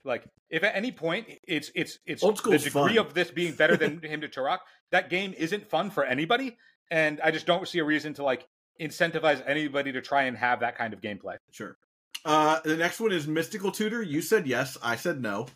[0.04, 2.98] Like, if at any point it's it's it's Old the degree fun.
[2.98, 4.58] of this being better than Hymn to Tourach,
[4.90, 6.56] that game isn't fun for anybody,
[6.90, 8.46] and I just don't see a reason to like
[8.80, 11.36] incentivize anybody to try and have that kind of gameplay.
[11.50, 11.76] Sure.
[12.24, 14.02] Uh, the next one is Mystical Tutor.
[14.02, 14.76] You said yes.
[14.82, 15.46] I said no.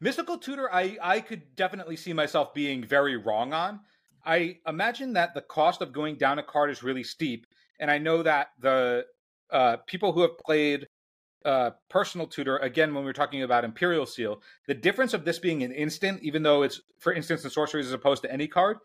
[0.00, 3.80] Mystical Tutor, I, I could definitely see myself being very wrong on.
[4.24, 7.46] I imagine that the cost of going down a card is really steep.
[7.78, 9.06] And I know that the
[9.50, 10.86] uh, people who have played
[11.44, 15.38] uh, Personal Tutor, again, when we are talking about Imperial Seal, the difference of this
[15.38, 18.78] being an instant, even though it's for instance and sorceries as opposed to any card,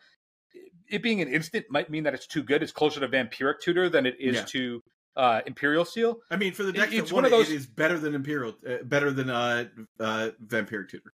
[0.89, 2.64] it being an instant might mean that it's too good.
[2.64, 4.45] It's closer to Vampiric Tutor than it is yeah.
[4.45, 4.84] to
[5.16, 6.20] uh, Imperial Seal.
[6.30, 7.49] I mean, for the deck it's one of those.
[7.49, 9.66] It is better than Imperial, uh, better than uh,
[9.99, 11.14] uh, Vampiric Tutor.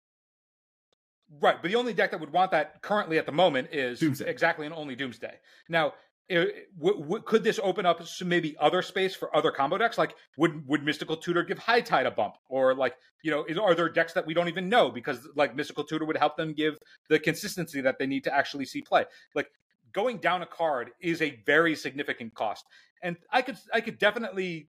[1.42, 4.28] Right, but the only deck that would want that currently at the moment is Doomsday.
[4.28, 5.36] exactly and only Doomsday.
[5.68, 5.94] Now,
[6.30, 9.98] it, w- w- could this open up some maybe other space for other combo decks?
[9.98, 13.58] Like, would would Mystical Tutor give High Tide a bump, or like you know, is,
[13.58, 16.54] are there decks that we don't even know because like Mystical Tutor would help them
[16.54, 16.78] give
[17.10, 19.06] the consistency that they need to actually see play?
[19.36, 19.52] Like,
[19.92, 22.66] going down a card is a very significant cost
[23.02, 24.70] and I could I could definitely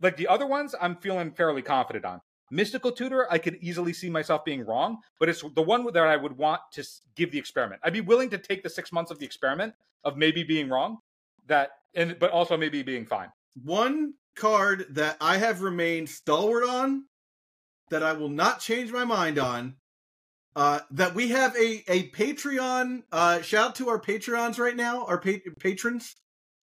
[0.00, 2.20] like the other ones I'm feeling fairly confident on.
[2.50, 6.16] Mystical Tutor, I could easily see myself being wrong, but it's the one that I
[6.16, 6.84] would want to
[7.16, 7.80] give the experiment.
[7.82, 9.74] I'd be willing to take the six months of the experiment
[10.04, 10.98] of maybe being wrong,
[11.46, 13.28] that and but also maybe being fine.
[13.62, 17.04] One card that I have remained stalwart on,
[17.90, 19.76] that I will not change my mind on,
[20.56, 23.02] uh, that we have a a Patreon.
[23.12, 26.14] Uh, shout out to our Patreons right now, our pa- patrons.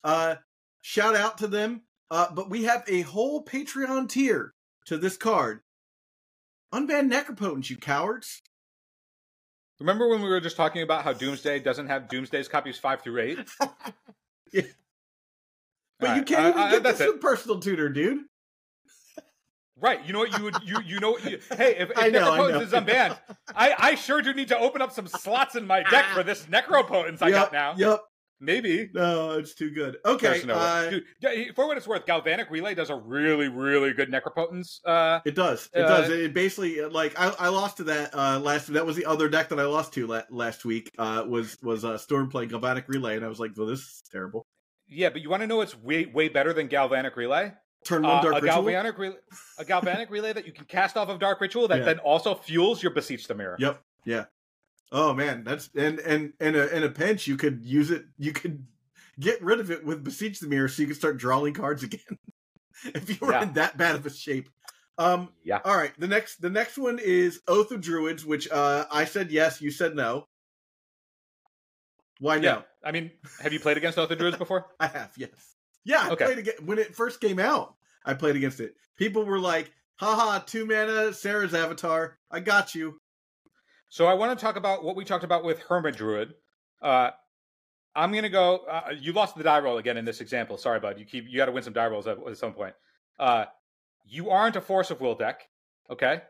[0.03, 0.35] Uh,
[0.81, 1.83] Shout out to them.
[2.09, 4.53] Uh, but we have a whole Patreon tier
[4.85, 5.61] to this card.
[6.73, 8.41] Unban Necropotence, you cowards.
[9.81, 13.19] Remember when we were just talking about how Doomsday doesn't have Doomsday's copies five through
[13.19, 13.39] eight?
[14.53, 14.61] yeah.
[15.99, 18.19] But All you can't even get this with personal tutor, dude.
[19.75, 20.05] Right.
[20.05, 22.31] You know what you would you you know what you, hey if, if I know,
[22.31, 23.17] Necropotence is unbanned,
[23.55, 26.45] I I sure do need to open up some slots in my deck for this
[26.45, 27.73] Necropotence I yep, got now.
[27.75, 28.03] Yep.
[28.43, 28.89] Maybe.
[28.91, 29.97] No, it's too good.
[30.03, 30.41] Okay.
[30.49, 34.79] Uh, Dude, for what it's worth, Galvanic Relay does a really, really good Necropotence.
[34.83, 35.69] Uh, it does.
[35.75, 36.09] It uh, does.
[36.09, 39.49] It basically, like, I, I lost to that uh, last That was the other deck
[39.49, 43.15] that I lost to la- last week, uh, was was uh, Storm playing Galvanic Relay,
[43.15, 44.47] and I was like, well, this is terrible.
[44.87, 47.53] Yeah, but you want to know what's way, way better than Galvanic Relay?
[47.85, 48.63] Turn one Dark a Ritual?
[48.63, 49.17] Galvanic Relay,
[49.59, 51.85] a Galvanic Relay that you can cast off of Dark Ritual that yeah.
[51.85, 53.57] then also fuels your Beseech the Mirror.
[53.59, 53.81] Yep.
[54.05, 54.25] Yeah.
[54.91, 58.05] Oh man, that's and and and a, in a pinch you could use it.
[58.17, 58.65] You could
[59.19, 62.17] get rid of it with Beseech the Mirror so you could start drawing cards again.
[62.85, 63.43] if you were yeah.
[63.43, 64.49] in that bad of a shape.
[64.97, 65.59] Um, yeah.
[65.63, 65.91] All right.
[65.99, 69.71] The next, the next one is Oath of Druids, which uh, I said yes, you
[69.71, 70.27] said no.
[72.19, 72.49] Why no?
[72.49, 72.61] Yeah.
[72.83, 73.11] I mean,
[73.41, 74.67] have you played against Oath of Druids before?
[74.79, 75.11] I have.
[75.17, 75.55] Yes.
[75.83, 76.03] Yeah.
[76.03, 76.25] I okay.
[76.25, 77.75] played against when it first came out.
[78.05, 78.75] I played against it.
[78.97, 82.17] People were like, "Haha, two mana, Serra's Avatar.
[82.29, 82.99] I got you."
[83.91, 86.33] So I want to talk about what we talked about with Hermit Druid.
[86.81, 87.11] Uh,
[87.93, 88.59] I'm gonna go.
[88.59, 90.57] Uh, you lost the die roll again in this example.
[90.57, 90.97] Sorry, bud.
[90.97, 91.25] You keep.
[91.27, 92.73] You got to win some die rolls at, at some point.
[93.19, 93.45] Uh,
[94.05, 95.41] you aren't a force of will deck,
[95.89, 96.21] okay?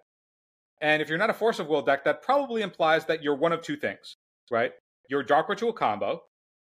[0.81, 3.51] And if you're not a force of will deck, that probably implies that you're one
[3.51, 4.17] of two things,
[4.49, 4.71] right?
[5.07, 6.23] You're dark ritual combo,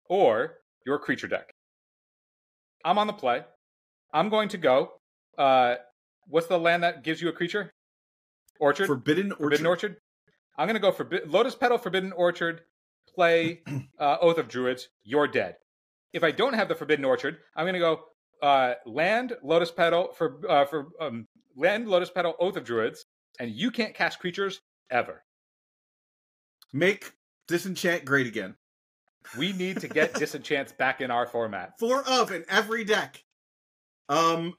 [0.09, 1.55] or you're a creature deck.
[2.85, 3.41] I'm on the play.
[4.13, 4.91] I'm going to go.
[5.39, 5.77] Uh,
[6.27, 7.71] what's the land that gives you a creature?
[8.59, 8.85] Orchard.
[8.85, 9.43] Forbidden Orchard.
[9.43, 9.97] Forbidden Orchard.
[10.57, 12.61] I'm going to go for Lotus Petal, Forbidden Orchard,
[13.13, 13.61] play
[13.99, 15.55] uh, Oath of Druids, you're dead.
[16.13, 18.01] If I don't have the Forbidden Orchard, I'm going to go
[18.41, 23.05] uh, land Lotus Petal for uh, for um, land Lotus Petal Oath of Druids,
[23.39, 25.23] and you can't cast creatures ever.
[26.71, 27.13] Make
[27.47, 28.55] disenchant great again.
[29.37, 31.79] We need to get disenchants back in our format.
[31.79, 33.23] Four of in every deck.
[34.09, 34.53] Um,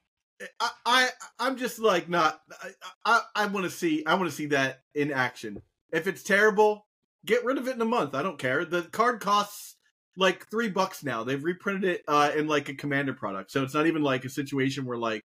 [0.59, 2.41] I, I I'm just like not.
[2.61, 2.71] I
[3.05, 4.05] I, I want to see.
[4.05, 5.61] I want to see that in action.
[5.91, 6.85] If it's terrible,
[7.25, 8.15] get rid of it in a month.
[8.15, 8.65] I don't care.
[8.65, 9.75] The card costs
[10.17, 11.23] like three bucks now.
[11.23, 14.29] They've reprinted it uh, in like a commander product, so it's not even like a
[14.29, 15.23] situation where like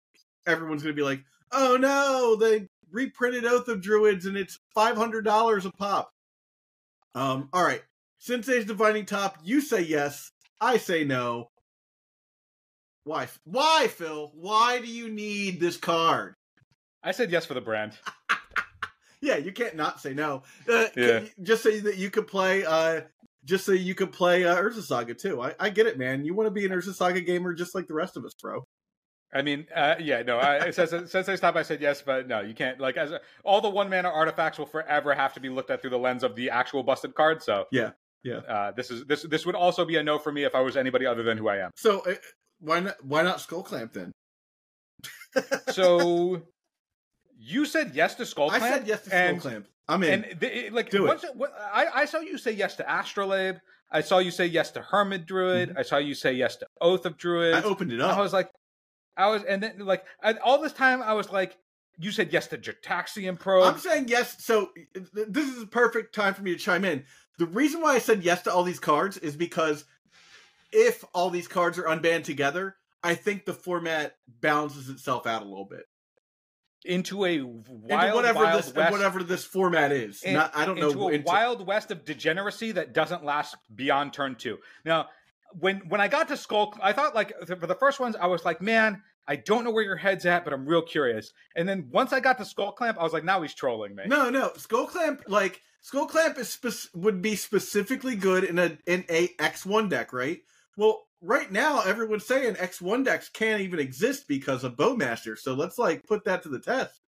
[0.45, 5.25] everyone's gonna be like, "Oh no, they reprinted Oath of Druids and it's five hundred
[5.25, 6.11] dollars a pop."
[7.15, 7.83] Um, all right,
[8.19, 9.37] Sensei's Divining Top.
[9.43, 10.31] You say yes.
[10.59, 11.49] I say no.
[13.03, 13.27] Why?
[13.45, 14.31] Why, Phil?
[14.35, 16.35] Why do you need this card?
[17.03, 17.93] I said yes for the brand.
[19.21, 20.43] yeah, you can't not say no.
[20.69, 21.19] Uh, Yeah.
[21.21, 22.65] can- Just so that you could play.
[22.65, 23.01] Uh,
[23.45, 25.41] just so you could play uh, Urza Saga too.
[25.41, 26.25] I, I get it, man.
[26.25, 28.65] You want to be an Urza Saga gamer just like the rest of us, bro.
[29.33, 30.37] I mean, uh, yeah, no.
[30.39, 32.79] I, since since I stopped, I said yes, but no, you can't.
[32.79, 35.81] Like, as a, all the one mana artifacts will forever have to be looked at
[35.81, 37.41] through the lens of the actual busted card.
[37.43, 37.91] So Yeah,
[38.23, 38.37] yeah.
[38.37, 40.75] Uh, this is this this would also be a no for me if I was
[40.77, 41.71] anybody other than who I am.
[41.75, 42.15] So uh,
[42.59, 43.03] why not?
[43.03, 44.11] Why not Skull Clamp then?
[45.71, 46.41] So
[47.37, 49.67] you said yes to Skull I said yes to Skull and, Clamp.
[49.87, 50.23] I'm in.
[50.23, 51.07] And like Do it.
[51.07, 53.57] once it- what- I, I saw you say yes to Astrolabe.
[53.89, 55.75] I saw you say yes to Hermit Druid.
[55.77, 57.55] I saw you say yes to Oath of Druid.
[57.55, 57.65] Mm-hmm.
[57.65, 58.17] I opened it up.
[58.17, 58.49] I was like,
[59.15, 61.57] I was, and then like I, all this time I was like,
[61.97, 63.63] you said yes to Jataxian Probe.
[63.73, 64.43] I'm saying yes.
[64.43, 67.05] So th- this is a perfect time for me to chime in.
[67.39, 69.85] The reason why I said yes to all these cards is because
[70.71, 75.45] if all these cards are unbanned together, I think the format balances itself out a
[75.45, 75.85] little bit.
[76.85, 80.23] Into a Into wild, whatever wild this west, whatever this format is.
[80.23, 80.87] in- Not I don't know.
[80.87, 81.09] into know.
[81.09, 84.57] a into- wild west of degeneracy that doesn't last beyond turn two.
[84.85, 85.09] Now,
[85.53, 88.45] when when I got to Skull, I thought like for the first ones, I was
[88.45, 91.33] like, man, I don't know where your head's at, but I'm real curious.
[91.55, 94.03] And then once I got to Skull Clamp, I was like, now he's trolling me.
[94.07, 94.51] No, no.
[94.57, 99.29] Skull Clamp, like Skull Clamp, is spec- would be specifically good in a in a
[99.39, 100.39] X one deck, right?
[100.75, 105.37] Well, right now everyone's saying X one decks can't even exist because of Bowmaster.
[105.37, 107.01] So let's like put that to the test.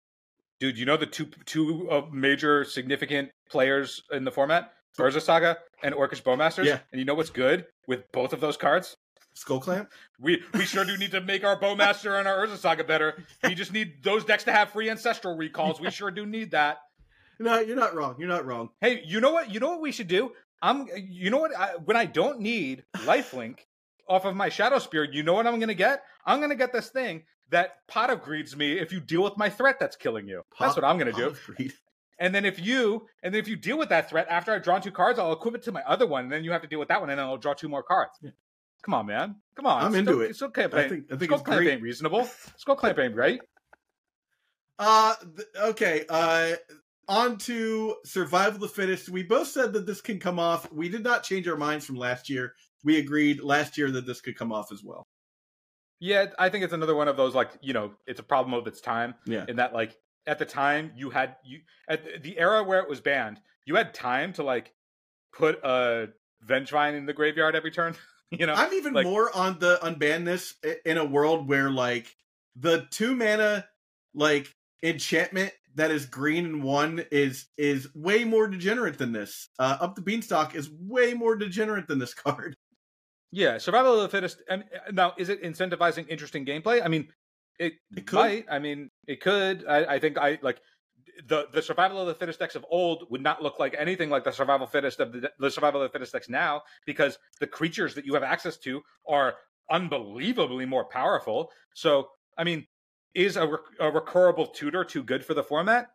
[0.60, 5.58] Dude, you know the two two uh, major significant players in the format, Urza Saga
[5.84, 6.66] and Orcish Bowmasters.
[6.66, 6.80] Yeah.
[6.92, 8.98] And you know what's good with both of those cards?
[9.36, 9.90] Skull Clamp.
[10.20, 13.24] We we sure do need to make our Bowmaster and our Urza Saga better.
[13.44, 15.80] We just need those decks to have free ancestral recalls.
[15.80, 16.80] We sure do need that.
[17.40, 18.16] No, you're not wrong.
[18.20, 18.70] You're not wrong.
[18.82, 19.54] Hey, you know what?
[19.54, 20.34] You know what we should do?
[20.62, 20.88] I'm.
[20.98, 21.56] You know what?
[21.58, 23.60] I, when I don't need lifelink
[24.10, 26.04] off of my Shadow Spear, you know what I'm going to get?
[26.26, 29.38] I'm going to get this thing that pot of greeds me if you deal with
[29.38, 30.44] my threat that's killing you.
[30.60, 31.70] That's what I'm going to do.
[32.20, 34.82] And then if you and then if you deal with that threat after I've drawn
[34.82, 36.80] two cards, I'll equip it to my other one, and then you have to deal
[36.80, 38.12] with that one, and then I'll draw two more cards.
[38.22, 38.32] Yeah.
[38.82, 39.36] Come on, man.
[39.56, 39.84] Come on.
[39.84, 40.36] I'm into it.
[40.36, 42.30] Skull Clamp I think I think Skull it's Clamp ain't reasonable.
[42.58, 43.40] Skull Clamp ain't right.
[44.78, 46.06] Uh, th- okay.
[46.10, 46.56] Uh,
[47.08, 49.10] on to Survival of the Fittest.
[49.10, 50.72] We both said that this can come off.
[50.72, 52.54] We did not change our minds from last year.
[52.84, 55.04] We agreed last year that this could come off as well.
[56.00, 58.68] Yeah, I think it's another one of those like you know, it's a problem of
[58.68, 59.16] its time.
[59.26, 59.46] Yeah.
[59.48, 61.60] in that like at the time you had you
[61.90, 64.74] at the- era where it was banned, you had time to like
[65.34, 66.08] put a
[66.48, 67.96] Vengevine in the graveyard every turn.
[68.32, 70.54] you know, I'm even like- more on the unbannedness
[70.86, 72.16] in a world where like
[72.56, 73.66] the two mana
[74.14, 74.48] like
[74.82, 79.50] enchantment that is green and one is is way more degenerate than this.
[79.60, 82.56] Uh, up the beanstalk is way more degenerate than this card.
[83.32, 84.42] Yeah, survival of the fittest.
[84.50, 86.84] And uh, now, is it incentivizing interesting gameplay?
[86.84, 87.08] I mean,
[87.60, 88.16] it, It could.
[88.16, 88.46] might.
[88.50, 89.66] I mean, it could.
[89.68, 90.62] I, I think I like
[91.28, 94.24] the the survival of the fittest decks of old would not look like anything like
[94.24, 97.94] the survival fittest of the, the survival of the fittest decks now because the creatures
[97.96, 99.36] that you have access to are
[99.70, 101.52] unbelievably more powerful.
[101.74, 102.08] So,
[102.38, 102.66] I mean,
[103.14, 105.90] is a, rec- a recurable tutor too good for the format?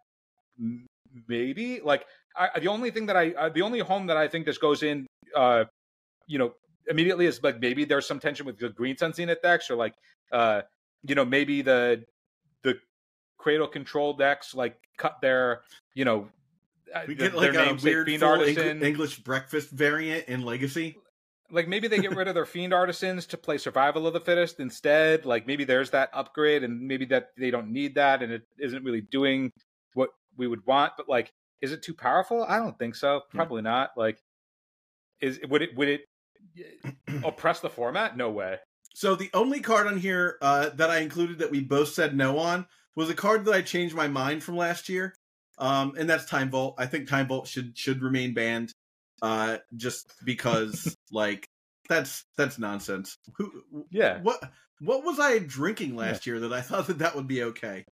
[1.29, 1.81] Maybe.
[1.81, 2.05] Like
[2.37, 4.83] I, the only thing that I, uh, the only home that I think this goes
[4.83, 5.65] in, uh,
[6.27, 6.55] you know,
[6.89, 9.95] immediately is like maybe there's some tension with the green sun zenith decks or like,
[10.33, 10.63] uh,
[11.03, 12.05] you know, maybe the
[12.63, 12.79] the
[13.39, 15.63] cradle control decks like cut their,
[15.95, 16.29] you know,
[16.95, 18.79] uh, We get like their a weird fiend artisan.
[18.79, 20.97] Eng- English breakfast variant in Legacy.
[21.51, 24.61] like maybe they get rid of their fiend artisans to play survival of the fittest
[24.61, 28.43] instead like maybe there's that upgrade and maybe that they don't need that and it
[28.59, 29.53] isn't really doing
[29.93, 30.09] what
[30.39, 31.31] we would want but like
[31.61, 33.37] is it too powerful i don't think so Hmm.
[33.37, 34.19] probably not like
[35.21, 36.01] is would it would it
[37.25, 38.59] oppress the format no way
[38.95, 42.39] So the only card on here uh, that I included that we both said no
[42.39, 42.67] on
[42.97, 45.15] was a card that I changed my mind from last year,
[45.59, 46.77] um, and that's Time Vault.
[46.79, 48.73] I think Time Vault should should remain banned,
[49.21, 51.49] uh, just because like
[51.89, 53.19] that's that's nonsense.
[53.37, 53.51] Who?
[53.91, 54.41] yeah What?
[54.81, 57.85] What was I drinking last year that I thought that that would be okay?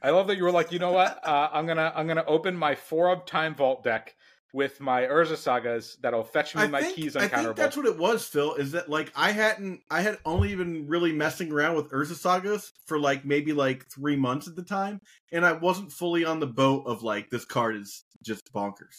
[0.00, 1.26] I love that you were like, you know what?
[1.26, 4.14] Uh, I'm gonna I'm gonna open my four up time vault deck
[4.52, 7.86] with my Urza sagas that'll fetch me I my think, keys I think that's what
[7.86, 8.54] it was, Phil.
[8.54, 12.72] Is that like I hadn't, I had only been really messing around with Urza Sagas
[12.86, 15.00] for like maybe like three months at the time,
[15.32, 18.96] and I wasn't fully on the boat of like this card is just bonkers.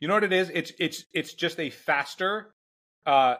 [0.00, 0.50] You know what it is?
[0.52, 2.54] It's it's it's just a faster,
[3.06, 3.36] uh,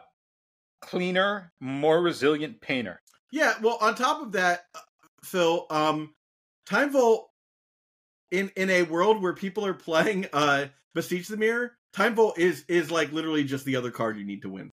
[0.81, 2.99] cleaner, more resilient painter.
[3.31, 3.53] Yeah.
[3.61, 4.79] Well, on top of that, uh,
[5.23, 6.15] Phil, um,
[6.65, 7.29] Time Vault
[8.31, 12.65] in in a world where people are playing uh Beseech the Mirror, Time Vault is
[12.67, 14.71] is like literally just the other card you need to win.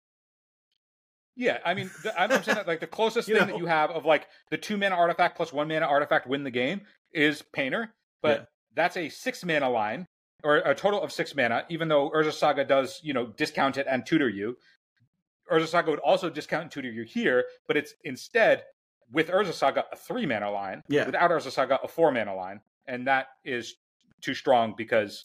[1.36, 3.44] Yeah, I mean, the, I'm saying that like the closest thing know?
[3.44, 6.50] that you have of like the two mana artifact plus one mana artifact win the
[6.50, 6.80] game
[7.12, 8.44] is Painter, but Yeah.
[8.74, 10.06] that's a six mana line
[10.42, 11.64] or a total of six mana.
[11.68, 14.56] Even though Urza Saga does, you know, discount it and tutor you,
[15.50, 18.64] Urza Saga would also discount and tutor you here, but it's instead
[19.12, 21.06] with Urza Saga a three mana line, Yeah.
[21.06, 23.76] without Urza Saga a four mana line, and that is
[24.20, 25.24] too strong because,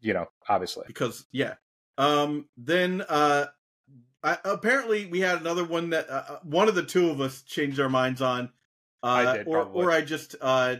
[0.00, 0.84] you know, obviously.
[0.86, 1.54] because yeah.
[1.98, 3.46] Um then uh
[4.22, 7.42] I, apparently we had another one that uh, uh, one of the two of us
[7.42, 8.50] changed our minds on
[9.02, 9.84] uh I did, or probably.
[9.84, 10.76] or i just uh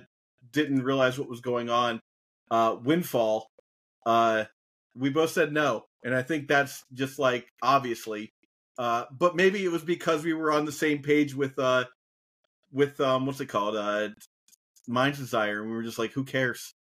[0.52, 2.00] didn't realize what was going on.
[2.50, 3.50] Uh windfall
[4.04, 4.44] uh
[4.94, 8.32] we both said no and i think that's just like obviously.
[8.78, 11.84] Uh but maybe it was because we were on the same page with uh
[12.72, 13.76] with um what's it called?
[13.76, 14.08] Uh
[14.88, 16.74] mind's desire and we were just like who cares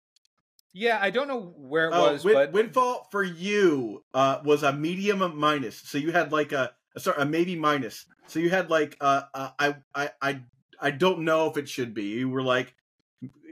[0.78, 4.62] Yeah, I don't know where it Oh, was, Win- but Windfall for you uh, was
[4.62, 8.06] a medium minus, so you had like a, a sorry a maybe minus.
[8.28, 10.42] So you had like uh, uh, I I I
[10.82, 12.04] I don't know if it should be.
[12.04, 12.76] You were like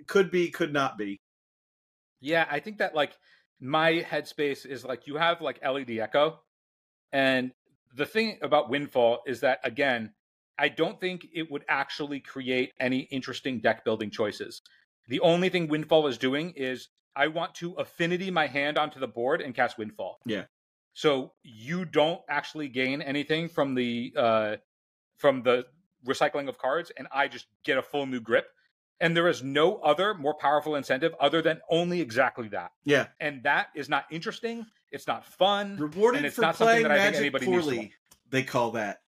[0.06, 1.22] could be, could not be.
[2.20, 3.14] Yeah, I think that like
[3.62, 6.42] my headspace is like you have like LED Echo,
[7.14, 7.54] and
[7.96, 10.12] the thing about Windfall is that again,
[10.60, 14.62] I don't think it would actually create any interesting deck building choices.
[15.08, 19.08] The only thing Windfall is doing is I want to affinity my hand onto the
[19.08, 20.20] board and cast Windfall.
[20.26, 20.46] Yeah.
[20.94, 24.56] So you don't actually gain anything from the uh
[25.18, 25.66] from the
[26.06, 28.48] recycling of cards, and I just get a full new grip.
[29.00, 33.44] And there is no other more powerful incentive other than only exactly that Yeah, and
[33.44, 34.66] that is not interesting.
[34.92, 35.78] It's not fun.
[35.78, 37.94] rewarded And it's for not something playing that I think Magic anybody needs to poorly.
[38.30, 39.02] They call that.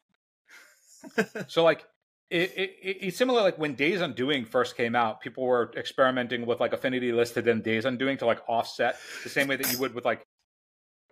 [1.49, 1.87] So like
[2.35, 6.45] it, it, it- it's similar like when Day's Undoing first came out, people were experimenting
[6.47, 9.79] with like affinity listed and Day's Undoing to like offset the same way that you
[9.79, 10.23] would with like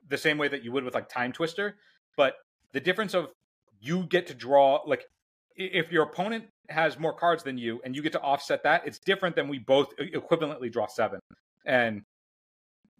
[0.09, 1.75] the same way that you would with like Timetwister.
[2.17, 2.35] But
[2.73, 3.29] the difference of
[3.81, 5.05] you get to draw like
[5.57, 8.99] if your opponent has more cards than you and you get to offset that, it's
[8.99, 11.21] different than we both equivalently draw seven.
[11.67, 12.03] And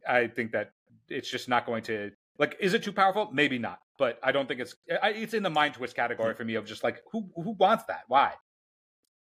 [0.09, 0.71] I think that
[1.09, 2.57] it's just not going to like.
[2.61, 3.31] Is it too powerful?
[3.33, 3.79] Maybe not.
[4.03, 4.75] But I don't think it's.
[5.01, 7.85] I, it's in the mind twist category for me of just like who who wants
[7.85, 8.01] that?
[8.09, 8.33] Why?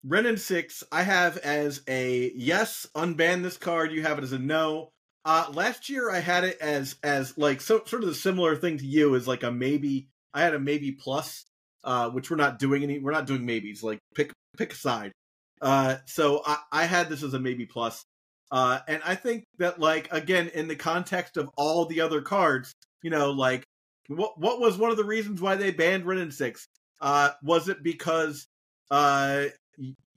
[0.03, 3.93] Wrenn and six, I have as a yes, unban this card.
[3.93, 4.89] You have it as a no.
[5.22, 8.78] Uh, last year I had it as as like so sort of the similar thing
[8.78, 10.09] to you is like a maybe.
[10.33, 11.45] I had a maybe plus,
[11.85, 13.01] uh, which we're not doing any.
[13.01, 13.83] We're not doing maybes.
[13.83, 15.12] Like pick pick a side.
[15.61, 18.03] Uh, so I, I had this as a maybe plus.
[18.51, 22.72] Uh, and I think that like again in the context of all the other cards,
[23.03, 23.66] you know, like
[24.11, 26.67] what what was one of the reasons why they banned Wrenn and six?
[27.01, 28.47] Uh, was it because
[28.91, 29.45] uh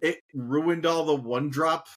[0.01, 1.87] it ruined all the one drop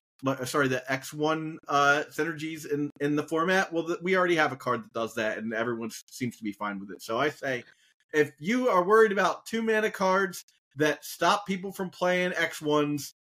[0.44, 3.72] sorry the x1 uh synergies in in the format?
[3.72, 6.78] Well we already have a card that does that and everyone seems to be fine
[6.78, 7.02] with it.
[7.02, 7.64] So i say
[8.12, 10.44] if you are worried about two mana cards
[10.76, 13.12] that stop people from playing x1s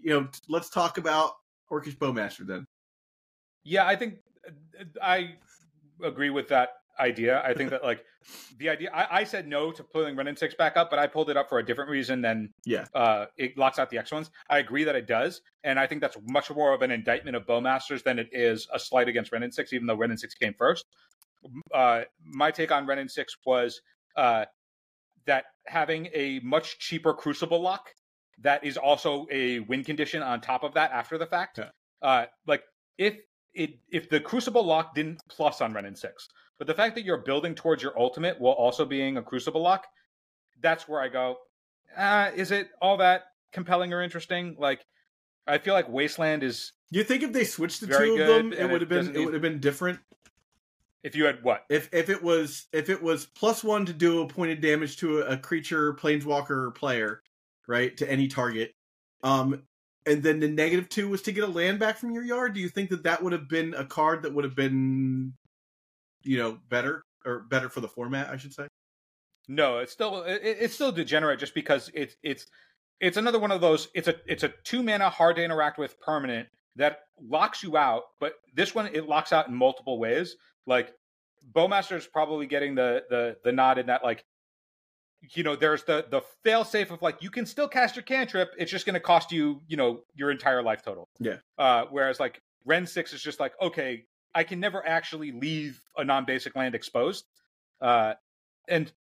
[0.00, 1.32] you know let's talk about
[1.70, 2.64] orcish bowmaster then.
[3.64, 5.34] Yeah, I think uh, I
[6.02, 7.42] agree with that idea.
[7.44, 8.04] I think that like
[8.58, 8.90] the idea.
[8.92, 11.36] I, I said no to pulling Wrenn and Six back up, but I pulled it
[11.36, 12.86] up for a different reason than Yeah.
[12.94, 14.30] Uh, it locks out the X ones.
[14.48, 17.46] I agree that it does, and I think that's much more of an indictment of
[17.46, 20.34] Bowmasters than it is a slight against Wrenn and Six, even though Wrenn and Six
[20.34, 20.86] came first.
[21.72, 23.80] Uh, my take on Wrenn and Six was
[24.16, 24.44] uh,
[25.26, 27.90] that having a much cheaper Crucible lock
[28.40, 31.58] that is also a win condition on top of that after the fact.
[31.58, 31.70] Yeah.
[32.02, 32.62] Uh, like
[32.98, 33.16] if
[33.54, 36.28] it if the Crucible lock didn't plus on Wrenn and Six,
[36.58, 39.86] but the fact that you're building towards your ultimate while also being a Crucible lock,
[40.60, 41.36] that's where I go.
[41.96, 44.56] Uh, is it all that compelling or interesting?
[44.58, 44.84] Like,
[45.46, 48.70] I feel like Wasteland is you think if they switched the two of them it
[48.70, 49.98] would have been it would have been different
[51.02, 54.22] if you had what if if it was if it was plus one to do
[54.22, 57.20] a pointed damage to a, a creature planeswalker player
[57.66, 58.74] right to any target
[59.22, 59.62] um
[60.06, 62.60] and then the negative two was to get a land back from your yard do
[62.60, 65.32] you think that that would have been a card that would have been
[66.24, 68.66] you know better or better for the format i should say
[69.48, 72.46] No, it's still it, it's still degenerate just because it's it's
[73.00, 73.88] it's another one of those.
[73.94, 78.04] It's a it's a two mana hard to interact with permanent that locks you out.
[78.20, 80.36] But this one it locks out in multiple ways.
[80.66, 80.94] Like
[81.52, 84.24] Bowmaster is probably getting the the the nod in that like
[85.34, 88.50] you know there's the the fail safe of like you can still cast your cantrip
[88.58, 91.36] it's just going to cost you you know your entire life total Yeah.
[91.58, 94.04] uh whereas like Wrenn 6 is just like okay
[94.34, 97.24] i can never actually leave a non-basic land exposed
[97.80, 98.14] uh
[98.68, 98.92] and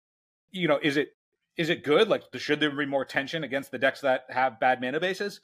[0.52, 1.14] you know is it
[1.58, 2.08] is it good?
[2.08, 5.40] Like should there be more tension against the decks that have bad mana bases?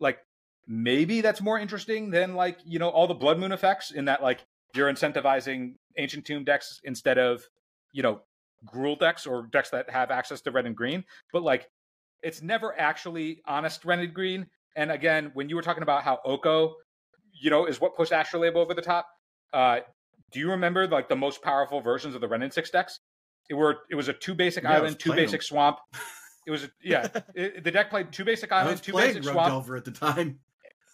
[0.00, 0.18] Like
[0.66, 4.22] maybe that's more interesting than like you know all the blood moon effects in that
[4.22, 7.48] like you're incentivizing ancient tomb decks instead of
[7.92, 8.20] you know
[8.66, 11.04] Gruul decks or decks that have access to red and green.
[11.32, 11.70] But like
[12.22, 14.46] it's never actually honest red and green.
[14.76, 16.74] And again when you were talking about how oko
[17.32, 19.08] you know is what pushed astrolabe over the top
[19.54, 19.80] uh
[20.32, 22.98] do you remember like the most powerful versions of the Wrenn and six decks
[23.48, 25.78] it were it was a two basic Yeah, island two basic swamp
[26.46, 29.76] it was a, yeah it, the deck played two basic island two basic swamp Delver
[29.76, 30.40] at the time.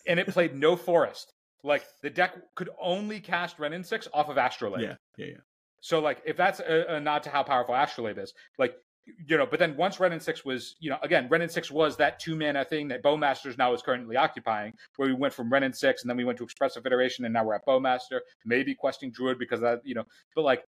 [0.07, 1.33] and it played no forest.
[1.63, 4.81] Like the deck could only cast Wrenn and six off of Astrolabe.
[4.81, 5.37] Yeah, yeah, yeah.
[5.83, 8.75] So like if that's a, a nod to how powerful Astrolabe is, like
[9.07, 11.71] you know, but then once Wrenn and six was, you know, again, Wrenn and six
[11.71, 15.53] was that two mana thing that Bowmasters now is currently occupying, where we went from
[15.53, 18.21] Wrenn and six and then we went to Expressive Iteration and now we're at Bowmaster,
[18.45, 20.65] maybe questing Druid because that, you know, but like,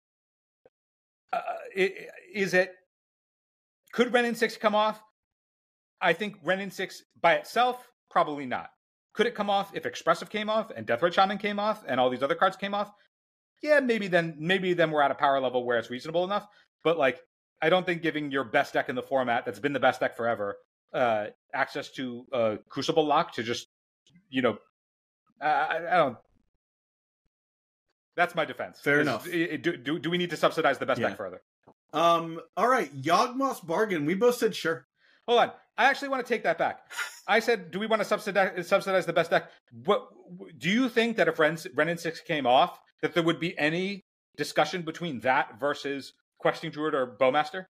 [1.32, 1.40] uh,
[1.74, 2.74] it?
[3.92, 5.02] Could Wrenn and six come off?
[6.00, 8.70] I think Wrenn and six by itself probably not.
[9.14, 12.10] Could it come off if Expressive came off and Deathrite Shaman came off and all
[12.10, 12.90] these other cards came off?
[13.62, 16.46] Yeah, maybe then maybe then we're at a power level where it's reasonable enough.
[16.82, 17.20] But like,
[17.62, 20.16] I don't think giving your best deck in the format that's been the best deck
[20.16, 20.56] forever
[20.92, 23.68] uh, access to uh, Crucible Lock to just
[24.28, 24.58] you know,
[25.40, 26.16] I, I don't.
[28.16, 28.80] That's my defense.
[28.80, 29.26] Fair Is- enough.
[29.26, 31.08] i- Do, do, do we need to subsidize the best Yeah.
[31.08, 31.40] deck further?
[31.94, 32.40] Um.
[32.56, 34.06] All right, Yawgmoth's bargain.
[34.06, 34.86] We both said sure.
[35.28, 35.52] Hold on.
[35.78, 36.80] I actually want to take that back.
[37.26, 39.50] I said, do we want to subsidize, subsidize the best deck?
[39.84, 40.08] What
[40.58, 44.04] do you think that if Wrenn, Renin six came off, that there would be any
[44.36, 46.12] discussion between that versus
[46.42, 47.66] Questing Druid or Bowmaster?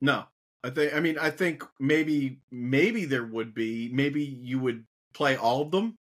[0.00, 0.24] No,
[0.64, 0.94] I think.
[0.94, 3.90] I mean, I think maybe maybe there would be.
[3.92, 4.84] Maybe you would
[5.14, 5.96] play all of them.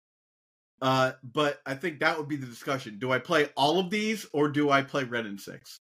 [0.81, 2.99] Uh, but I think that would be the discussion.
[3.01, 5.81] Do I play all of these or do I play Red and Six?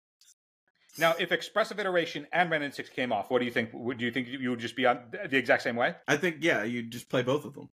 [0.97, 3.71] Now, if Expressive Iteration and Wrenn and six came off, what do you think?
[3.73, 5.95] Would do you think you would just be on the exact same way?
[6.07, 7.69] I think yeah, you just play both of them.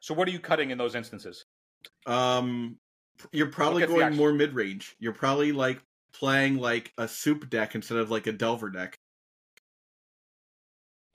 [0.00, 1.44] So, what are you cutting in those instances?
[2.06, 2.78] Um,
[3.32, 4.94] you're probably going more mid range.
[5.00, 5.82] You're probably like
[6.18, 8.96] playing like a soup deck instead of like a Delver deck.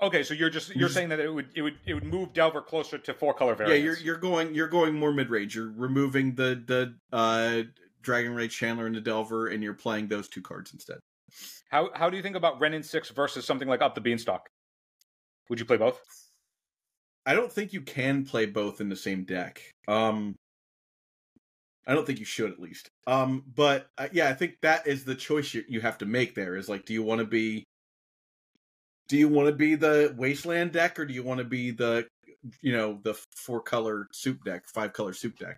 [0.01, 2.33] Okay, so you're just You're just- saying that it would it would it would move
[2.33, 3.77] Delver closer to four color variants.
[3.79, 5.55] Yeah, you're you're going you're going more mid range.
[5.55, 7.63] You're removing the the uh
[8.01, 10.99] Dragon Rage Channeler and the Delver, and you're playing those two cards instead.
[11.69, 14.47] How how do you think about Wrenn and six versus something like Up the Beanstalk?
[15.49, 15.99] Would you play both?
[17.25, 19.61] I don't think you can play both in the same deck.
[19.87, 20.35] Um,
[21.89, 22.91] I don't think you should at least.
[23.07, 26.35] Um, but uh, yeah, I think that is the choice you, you have to make.
[26.35, 27.63] There is like, do you want to be,
[29.07, 32.07] do you want to be the Wasteland deck or do you want to be the,
[32.61, 35.57] you know, the four color soup deck, five color soup deck?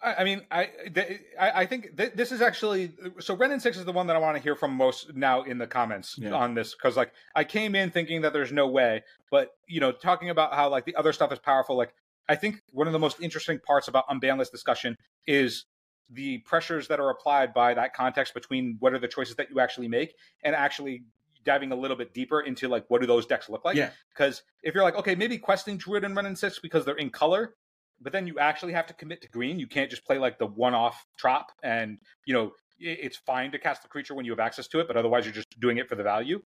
[0.00, 3.34] I, I mean, I, th- I think th- this is actually so.
[3.34, 5.58] Wrenn and six is the one that I want to hear from most now in
[5.58, 6.34] the comments Yeah.
[6.34, 9.90] on this because like I came in thinking that there's no way, but you know,
[9.90, 11.76] talking about how like the other stuff is powerful.
[11.76, 11.92] Like
[12.28, 14.96] I think one of the most interesting parts about unbanless discussion
[15.26, 15.66] is
[16.10, 19.60] the pressures that are applied by that context between what are the choices that you
[19.60, 21.04] actually make and actually
[21.44, 23.90] diving a little bit deeper into like what do those decks look like Yeah.
[24.10, 27.10] because if you're like okay maybe questing druid and Wrenn and six because they're in
[27.10, 27.54] color
[28.00, 29.58] but then you actually have to commit to green.
[29.58, 33.82] You can't just play like the one-off trop, and you know it's fine to cast
[33.82, 35.94] the creature when you have access to it, but otherwise you're just doing it for
[35.94, 36.42] the value.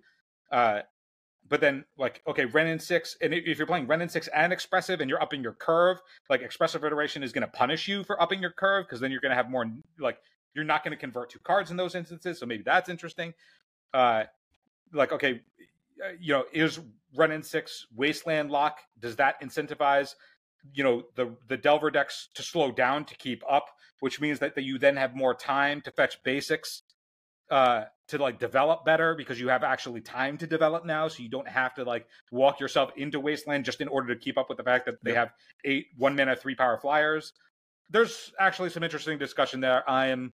[0.51, 0.81] Uh,
[1.49, 4.51] but then like okay, Wrenn and six, and if you're playing Wrenn and six and
[4.51, 5.99] expressive, and you're upping your curve,
[6.29, 9.21] like expressive iteration is going to punish you for upping your curve because then you're
[9.21, 9.65] going to have more
[9.99, 10.19] like
[10.53, 12.39] you're not going to convert two cards in those instances.
[12.39, 13.33] So maybe that's interesting.
[13.93, 14.23] Uh,
[14.93, 15.41] like okay,
[16.19, 16.79] you know, is
[17.15, 18.79] Wrenn and six Wasteland lock?
[18.99, 20.15] Does that incentivize?
[20.73, 23.69] you know the the delver decks to slow down to keep up
[23.99, 26.83] which means that, that you then have more time to fetch basics
[27.51, 31.29] uh to like develop better because you have actually time to develop now so you
[31.29, 34.57] don't have to like walk yourself into wasteland just in order to keep up with
[34.57, 35.31] the fact that they have
[35.65, 37.33] eight one mana three power flyers.
[37.89, 39.89] There's actually some interesting discussion there.
[39.89, 40.33] I am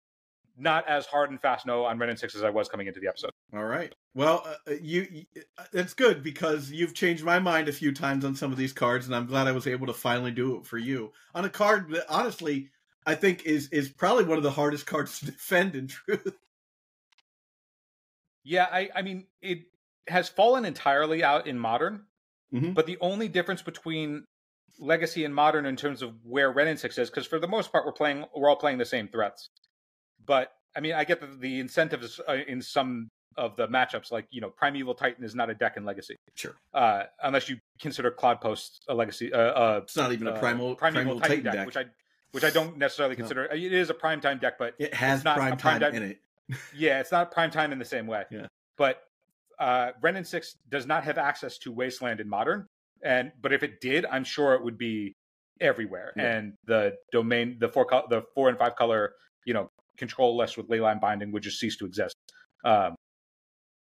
[0.56, 3.00] not as hard and fast no on Wrenn and 6 as i was coming into
[3.00, 3.30] the episode.
[3.52, 3.92] All right.
[4.14, 5.24] Well, uh, you, you
[5.72, 9.06] it's good because you've changed my mind a few times on some of these cards,
[9.06, 11.12] and I'm glad I was able to finally do it for you.
[11.34, 12.70] On a card that honestly
[13.06, 15.74] I think is is probably one of the hardest cards to defend.
[15.74, 16.36] In truth,
[18.44, 19.60] Yeah, I I mean it
[20.08, 22.04] has fallen entirely out in modern.
[22.52, 22.74] Mhm.
[22.74, 24.24] But the only difference between
[24.78, 27.72] legacy and modern in terms of where Wrenn and Six is, because for the most
[27.72, 29.48] part we're playing, we're all playing the same threats.
[30.24, 34.26] But I mean, I get the, the incentives uh, in some of the matchups, like
[34.30, 36.54] you know, Primeval Titan is not a deck in Legacy, Sure.
[36.72, 40.76] uh, unless you consider Cloudpost a Legacy, uh, uh, It's not even a uh, primal
[40.76, 41.86] Primeval, primal, Titan, Titan, deck, which I
[42.32, 43.18] which I don't necessarily No.
[43.22, 43.44] consider.
[43.46, 46.20] It is a prime time deck, but it has it's not prime time- in it.
[46.74, 48.24] Yeah, it's not prime time in the same way.
[48.30, 48.46] Yeah.
[48.76, 49.02] But
[49.60, 52.66] uh, Wrenn and Six does not have access to Wasteland in Modern,
[53.04, 55.14] and but if it did, I'm sure it would be
[55.60, 56.12] everywhere.
[56.16, 56.36] Yeah.
[56.36, 59.12] And the domain, the four, the four and five color,
[59.46, 62.16] you know, control list with leyline binding would just cease to exist.
[62.64, 62.96] Um,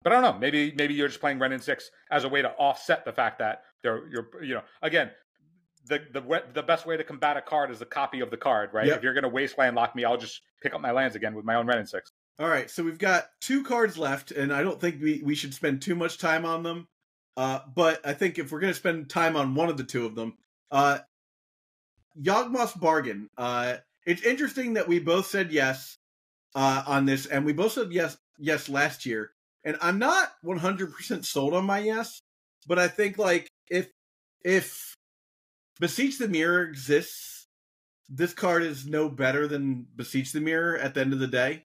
[0.03, 0.39] but I don't know.
[0.39, 3.39] Maybe maybe you're just playing Wrenn and Six as a way to offset the fact
[3.39, 5.11] that they're you're you know again.
[5.89, 8.71] The, the the best way to combat a card is a copy of the card,
[8.73, 8.89] right?
[8.89, 8.97] Yep.
[8.97, 11.45] If you're going to wasteland lock me, I'll just pick up my lands again with
[11.45, 12.11] my own Ren and Six.
[12.39, 15.55] All right, so we've got two cards left, and I don't think we, we should
[15.55, 16.87] spend too much time on them.
[17.35, 20.05] Uh, but I think if we're going to spend time on one of the two
[20.05, 20.37] of them,
[20.71, 20.99] uh,
[22.79, 23.29] Bargain.
[23.39, 23.77] Uh,
[24.07, 25.97] it's interesting that we both said yes
[26.55, 29.31] uh, on this, and we both said yes yes last year.
[29.65, 32.21] And I'm not 100% sold on my yes,
[32.67, 33.91] but I think like if
[34.45, 34.95] if
[35.81, 37.49] Beseech the Mirror exists,
[38.09, 41.65] this card is no better than Beseech the Mirror at the end of the day.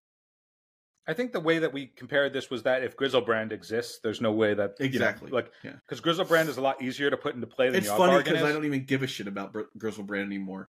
[1.12, 4.32] I think the way that we compared this was that if Griselbrand exists, there's no
[4.32, 5.30] way that you know, Exactly.
[5.30, 5.74] like Yeah.
[5.88, 8.42] because Griselbrand is a lot easier to put into play than It's Yawg funny because
[8.42, 10.70] I don't even give a shit about Br- Griselbrand anymore.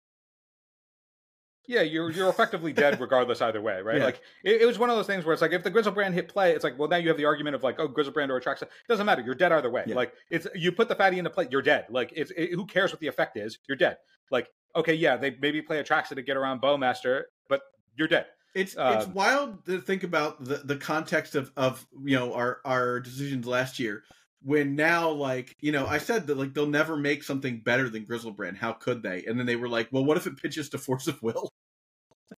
[1.66, 3.98] Yeah, you're you're effectively dead regardless either way, right?
[3.98, 4.04] Yeah.
[4.06, 6.28] Like it, it was one of those things where it's like if the Griselbrand hit
[6.28, 8.62] play, it's like well now you have the argument of like oh Griselbrand or Atraxa,
[8.62, 9.84] it doesn't matter, you're dead either way.
[9.86, 9.94] Yeah.
[9.94, 11.86] Like it's you put the fatty into play, you're dead.
[11.90, 13.98] Like it's it, who cares what the effect is, you're dead.
[14.30, 17.60] Like okay, yeah, they maybe play Atraxa to get around Bowmaster, but
[17.96, 18.26] you're dead.
[18.54, 22.60] It's it's Um, wild to think about the, the context of, of you know our
[22.64, 24.02] our decisions last year
[24.42, 28.06] when now like you know I said that like they'll never make something better than
[28.06, 28.56] Griselbrand.
[28.56, 29.24] How could they?
[29.24, 31.48] And then they were like, well, what if it pitches to Force of Will?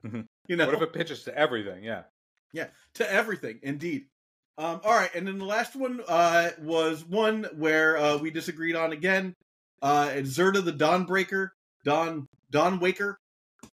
[0.05, 0.25] Mhm.
[0.47, 1.83] You know, What if it pitches to everything?
[1.83, 2.03] Yeah.
[2.53, 4.07] Yeah, to everything indeed
[4.57, 8.75] um all right and then the last one uh was one where uh we disagreed
[8.75, 9.33] on again
[9.81, 11.51] uh Zirda the dawnbreaker
[11.85, 13.17] dawn dawn waker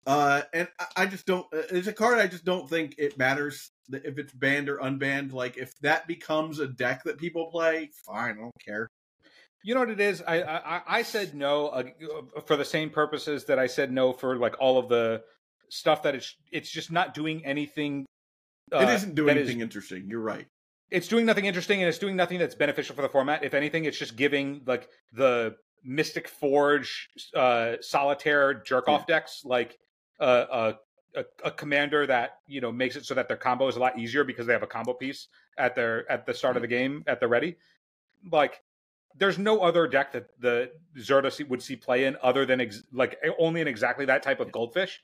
[0.05, 3.17] uh and I, I just don't uh, it's a card i just don't think it
[3.17, 7.89] matters if it's banned or unbanned like if that becomes a deck that people play
[8.05, 8.87] fine i don't care
[9.63, 10.21] You know what it is?
[10.27, 11.83] I I, I said no uh,
[12.45, 15.23] for the same purposes that I said no for like all of the
[15.69, 18.05] stuff that it's it's just not doing anything.
[18.73, 20.47] Uh, it isn't doing that is- anything interesting you're right
[20.91, 23.43] it's doing nothing interesting, and it's doing nothing that's beneficial for the format.
[23.43, 29.77] If anything, it's just giving like the Mystic Forge, uh, Solitaire jerk off decks like
[30.19, 30.73] uh,
[31.15, 33.79] a, a a commander that you know makes it so that their combo is a
[33.79, 35.27] lot easier because they have a combo piece
[35.57, 37.57] at their at the start of the game at the ready.
[38.31, 38.61] Like,
[39.17, 42.83] there's no other deck that the Zirda see- would see play in other than ex-
[42.93, 45.01] like only in exactly that type of goldfish.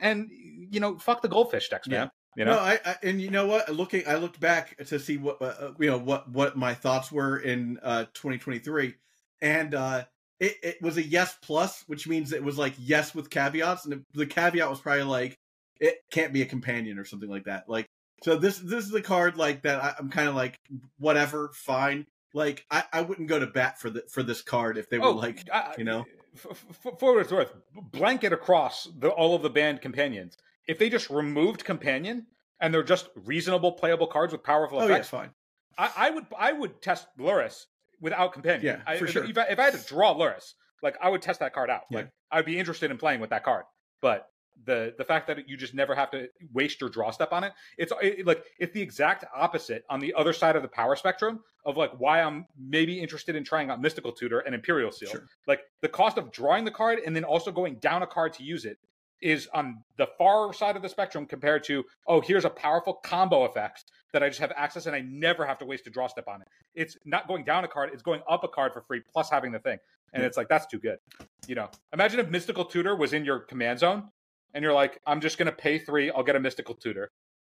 [0.00, 2.10] And you know, fuck the goldfish decks, man.
[2.34, 3.68] You know, No, I, I and you know what?
[3.68, 7.12] Looking, I looked back to see what uh, uh, you know what what my thoughts
[7.12, 8.94] were in uh 2023,
[9.42, 10.04] and uh
[10.42, 14.04] it, it was a yes plus, which means it was like yes with caveats, and
[14.12, 15.38] the caveat was probably like
[15.80, 17.68] it can't be a companion or something like that.
[17.68, 17.86] Like,
[18.24, 19.82] so this this is a card like that.
[19.82, 20.58] I, I'm kind of like
[20.98, 22.06] whatever, fine.
[22.34, 25.06] Like, I, I wouldn't go to bat for the for this card if they were
[25.06, 26.04] oh, like, Oh, I- you know?
[26.34, 30.36] f- f- for what it's worth, blanket across the, all of the banned companions.
[30.66, 32.26] If they just removed companion
[32.58, 35.30] and they're just reasonable playable cards with powerful oh yeah, effects, fine.
[35.78, 37.66] I, I would I would test Lurrus
[38.02, 38.62] without companion.
[38.62, 39.24] Yeah, I, for if, sure.
[39.24, 40.52] If I, if I had to draw Lurrus,
[40.82, 41.82] like I would test that card out.
[41.90, 41.98] Yeah.
[41.98, 43.64] Like I'd be interested in playing with that card.
[44.02, 44.26] But
[44.66, 47.52] the the fact that you just never have to waste your draw step on it,
[47.78, 51.40] it's it, like it's the exact opposite on the other side of the power spectrum
[51.64, 55.10] of like why I'm maybe interested in trying out Mystical Tutor and Imperial Seal.
[55.10, 55.26] Sure.
[55.46, 58.42] Like the cost of drawing the card and then also going down a card to
[58.42, 58.76] use it
[59.20, 63.44] is on the far side of the spectrum compared to oh here's a powerful combo
[63.44, 66.28] effect that I just have access and I never have to waste a draw step
[66.28, 66.48] on it.
[66.74, 69.52] It's not going down a card; it's going up a card for free plus having
[69.52, 69.78] the thing,
[70.12, 70.98] and it's like that's too good.
[71.46, 74.08] You know, imagine if Mystical Tutor was in your command zone,
[74.54, 77.10] and you're like, I'm just gonna pay three, I'll get a Mystical Tutor,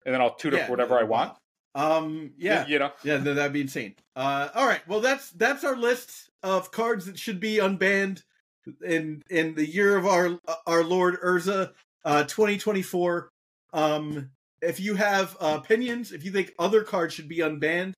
[0.05, 1.37] and then I'll tutor Yeah, for whatever I want.
[1.75, 3.95] Um, yeah, you know, Yeah, that'd be insane.
[4.15, 8.23] Uh, all right, well that's that's our list of cards that should be unbanned
[8.85, 11.73] in in the year of our our Lord Urza,
[12.03, 13.29] uh, 2024.
[13.73, 14.31] Um,
[14.61, 17.93] if you have uh, opinions, if you think other cards should be unbanned,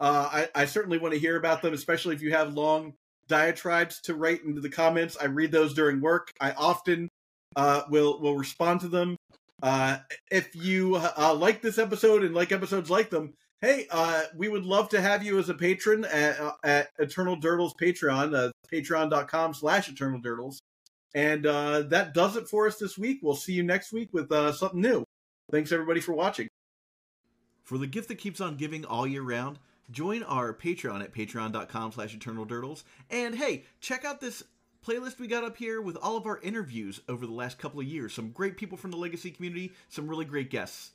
[0.00, 2.94] uh, I, I certainly want to hear about them, especially if you have long
[3.28, 5.16] diatribes to write into the comments.
[5.20, 6.30] I read those during work.
[6.40, 7.08] I often
[7.56, 9.16] uh, will will respond to them.
[9.62, 9.98] Uh,
[10.30, 14.66] if you uh, like this episode and like episodes like them, Hey, uh, we would
[14.66, 20.20] love to have you as a patron at, at Eternal Durdles Patreon, patreon.com slash Eternal
[20.20, 20.58] Durdles.
[21.14, 23.20] And that does it for us this week.
[23.22, 25.04] We'll see you next week with something new.
[25.50, 26.48] Thanks, everybody, for watching.
[27.62, 29.58] For the gift that keeps on giving all year round,
[29.90, 32.84] join our Patreon at patreon.com slash Eternal Durdles.
[33.10, 34.42] And hey, check out this
[34.86, 37.86] playlist we got up here with all of our interviews over the last couple of
[37.86, 38.12] years.
[38.12, 40.90] Some great people from the Legacy community, some really great guests.